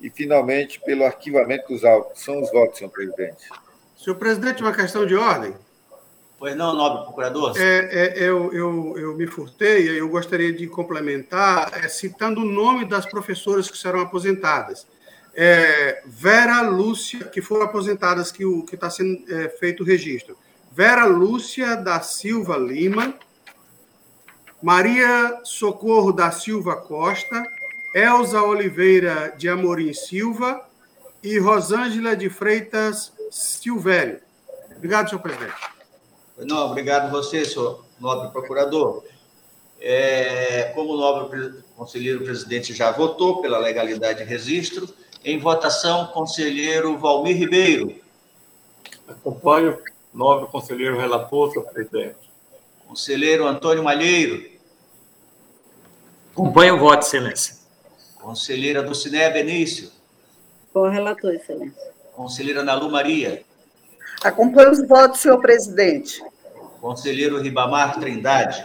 [0.00, 2.22] e, finalmente, pelo arquivamento dos autos.
[2.22, 3.46] São os votos, senhor presidente.
[3.94, 5.54] Senhor presidente, uma questão de ordem.
[6.38, 7.54] Pois não, nobre procurador?
[7.56, 12.84] É, é, eu, eu, eu me furtei, eu gostaria de complementar é, citando o nome
[12.84, 14.86] das professoras que serão aposentadas.
[15.34, 20.36] É, Vera Lúcia, que foram aposentadas, que está sendo é, feito o registro.
[20.72, 23.14] Vera Lúcia da Silva Lima,
[24.62, 27.42] Maria Socorro da Silva Costa,
[27.94, 30.60] Elza Oliveira de Amorim Silva
[31.22, 34.20] e Rosângela de Freitas Silvério.
[34.76, 35.75] Obrigado, senhor presidente.
[36.38, 39.04] Não, obrigado você, senhor nobre procurador.
[39.80, 44.88] É, como o nobre conselheiro presidente já votou pela legalidade de registro,
[45.24, 47.94] em votação, conselheiro Valmir Ribeiro.
[49.08, 49.78] Acompanho,
[50.12, 52.16] nobre conselheiro relator, senhor presidente.
[52.86, 54.48] Conselheiro Antônio Malheiro.
[56.32, 57.56] Acompanho o voto, excelência.
[58.20, 59.90] Conselheira Dulcinéia Benício.
[60.72, 61.82] Com o relator, excelência.
[62.12, 63.44] Conselheira Nalu Maria.
[64.22, 66.22] Acompanho os votos, senhor presidente.
[66.80, 68.64] Conselheiro Ribamar Trindade.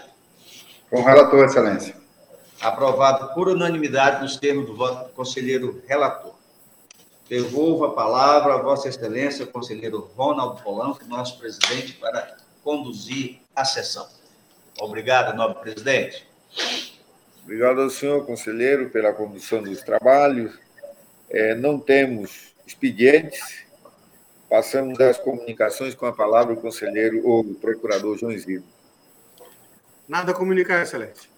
[0.90, 1.95] Com o relator, excelência.
[2.60, 6.36] Aprovado por unanimidade nos termos do voto do conselheiro relator.
[7.28, 14.06] Devolvo a palavra a Vossa Excelência, conselheiro Ronaldo Polanco, nosso presidente, para conduzir a sessão.
[14.80, 16.28] Obrigado, nobre presidente.
[17.44, 20.60] Obrigado ao senhor, conselheiro, pela condução dos trabalhos.
[21.30, 23.65] É, não temos expedientes,
[24.52, 28.68] Passamos às comunicações com a palavra o conselheiro ou o procurador João Isidro.
[30.06, 31.30] Nada a comunicar, excelência.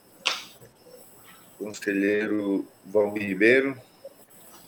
[1.60, 3.78] Conselheiro Valmir Ribeiro.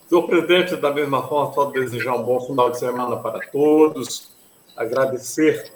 [0.07, 4.31] Senhor presidente, da mesma forma, só desejar um bom final de semana para todos,
[4.77, 5.73] agradecer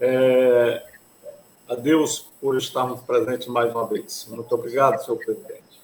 [0.00, 0.86] é,
[1.68, 4.28] a Deus por estarmos presentes mais uma vez.
[4.30, 5.82] Muito obrigado, senhor presidente.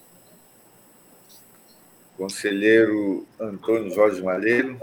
[2.15, 4.79] Conselheiro Antônio Jorge Malheiro.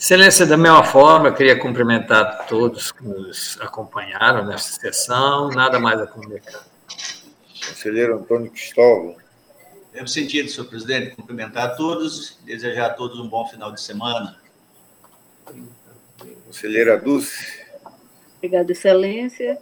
[0.00, 6.00] Excelência, da mesma forma, eu queria cumprimentar todos que nos acompanharam nesta sessão, nada mais
[6.00, 6.66] a comunicar.
[7.68, 9.14] Conselheiro Antônio Cristóvão.
[9.92, 14.40] Mesmo sentido, senhor presidente, cumprimentar a todos, desejar a todos um bom final de semana.
[16.46, 17.62] Conselheira Dulce.
[18.38, 19.58] Obrigada, excelência.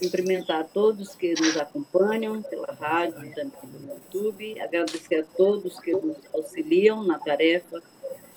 [0.00, 4.60] Cumprimentar a todos que nos acompanham pela rádio e também no YouTube.
[4.60, 7.80] Agradecer a todos que nos auxiliam na tarefa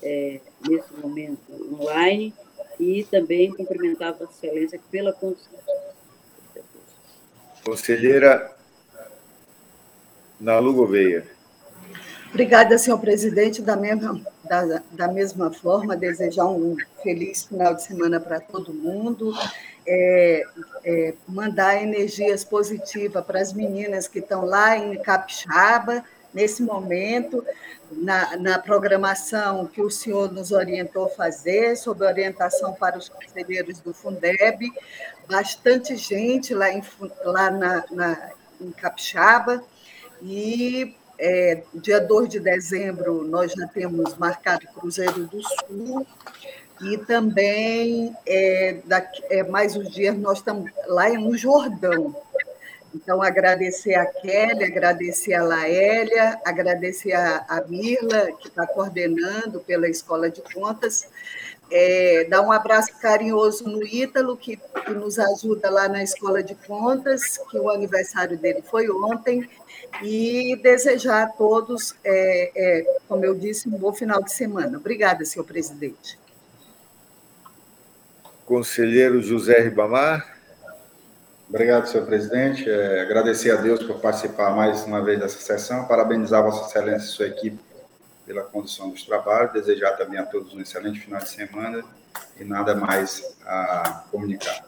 [0.02, 1.40] é, nesse momento
[1.74, 2.34] online
[2.80, 5.60] e também cumprimentar a Vossa Excelência pela condução.
[7.64, 8.56] Conselheira
[10.40, 11.28] Nalu Gouveia.
[12.30, 13.62] Obrigada, senhor presidente.
[13.62, 19.34] Da mesma, da, da mesma forma, desejar um feliz final de semana para todo mundo.
[19.86, 20.44] É,
[20.86, 27.43] é, mandar energias positivas para as meninas que estão lá em Capixaba, nesse momento,
[27.91, 33.80] na, na, programação que o senhor nos orientou a fazer, sob orientação para os conselheiros
[33.80, 34.72] do Fundeb,
[35.27, 36.84] bastante gente lá em,
[37.23, 38.30] lá na, na
[38.61, 39.64] em Capixaba,
[40.22, 46.06] e é, dia 2 de dezembro nós já temos marcado Cruzeiro do Sul,
[46.81, 52.15] e também é, daqui, é, mais uns dias nós estamos lá no Jordão,
[52.94, 59.88] então, agradecer a Kelly, agradecer a Laélia, agradecer a, a Mirla, que está coordenando pela
[59.88, 61.07] Escola de Contas,
[61.72, 66.56] é, dar um abraço carinhoso no Ítalo, que, que, nos ajuda lá na Escola de
[66.56, 69.48] Contas, que o aniversário dele foi ontem,
[70.02, 74.78] e desejar a todos, é, é, como eu disse, um bom final de semana.
[74.78, 76.18] Obrigada, senhor presidente.
[78.45, 80.39] Conselheiro José Ribamar.
[81.50, 82.70] Obrigado, senhor presidente.
[82.70, 87.10] É, agradecer a Deus por participar mais uma vez dessa sessão, parabenizar Vossa Excelência e
[87.10, 87.58] sua equipe
[88.24, 91.84] pela condução dos trabalhos, desejar também a todos um excelente final de semana
[92.40, 94.64] e nada mais a comunicar.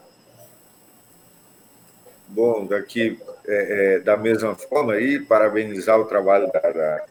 [2.26, 7.04] Bom, daqui, é, é, da mesma forma, aí, parabenizar o trabalho da, da,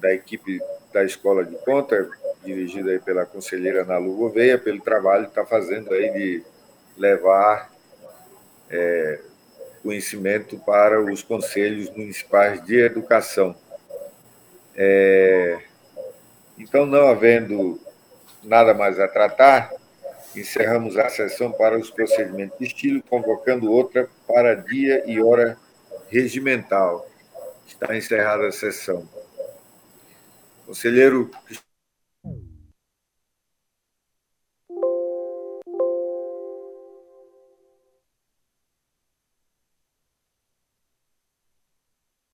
[0.00, 0.62] da equipe
[0.94, 2.08] da Escola de Conta,
[2.42, 6.42] dirigida aí pela conselheira Ana Lu Gouveia, pelo trabalho que está fazendo aí de
[6.96, 7.70] levar
[8.70, 9.20] é,
[9.82, 13.54] conhecimento para os conselhos municipais de educação.
[14.76, 15.58] É,
[16.58, 17.80] então, não havendo
[18.42, 19.72] nada mais a tratar,
[20.34, 25.56] encerramos a sessão para os procedimentos de estilo, convocando outra para dia e hora
[26.08, 27.08] regimental.
[27.66, 29.08] Está encerrada a sessão.
[30.66, 31.30] Conselheiro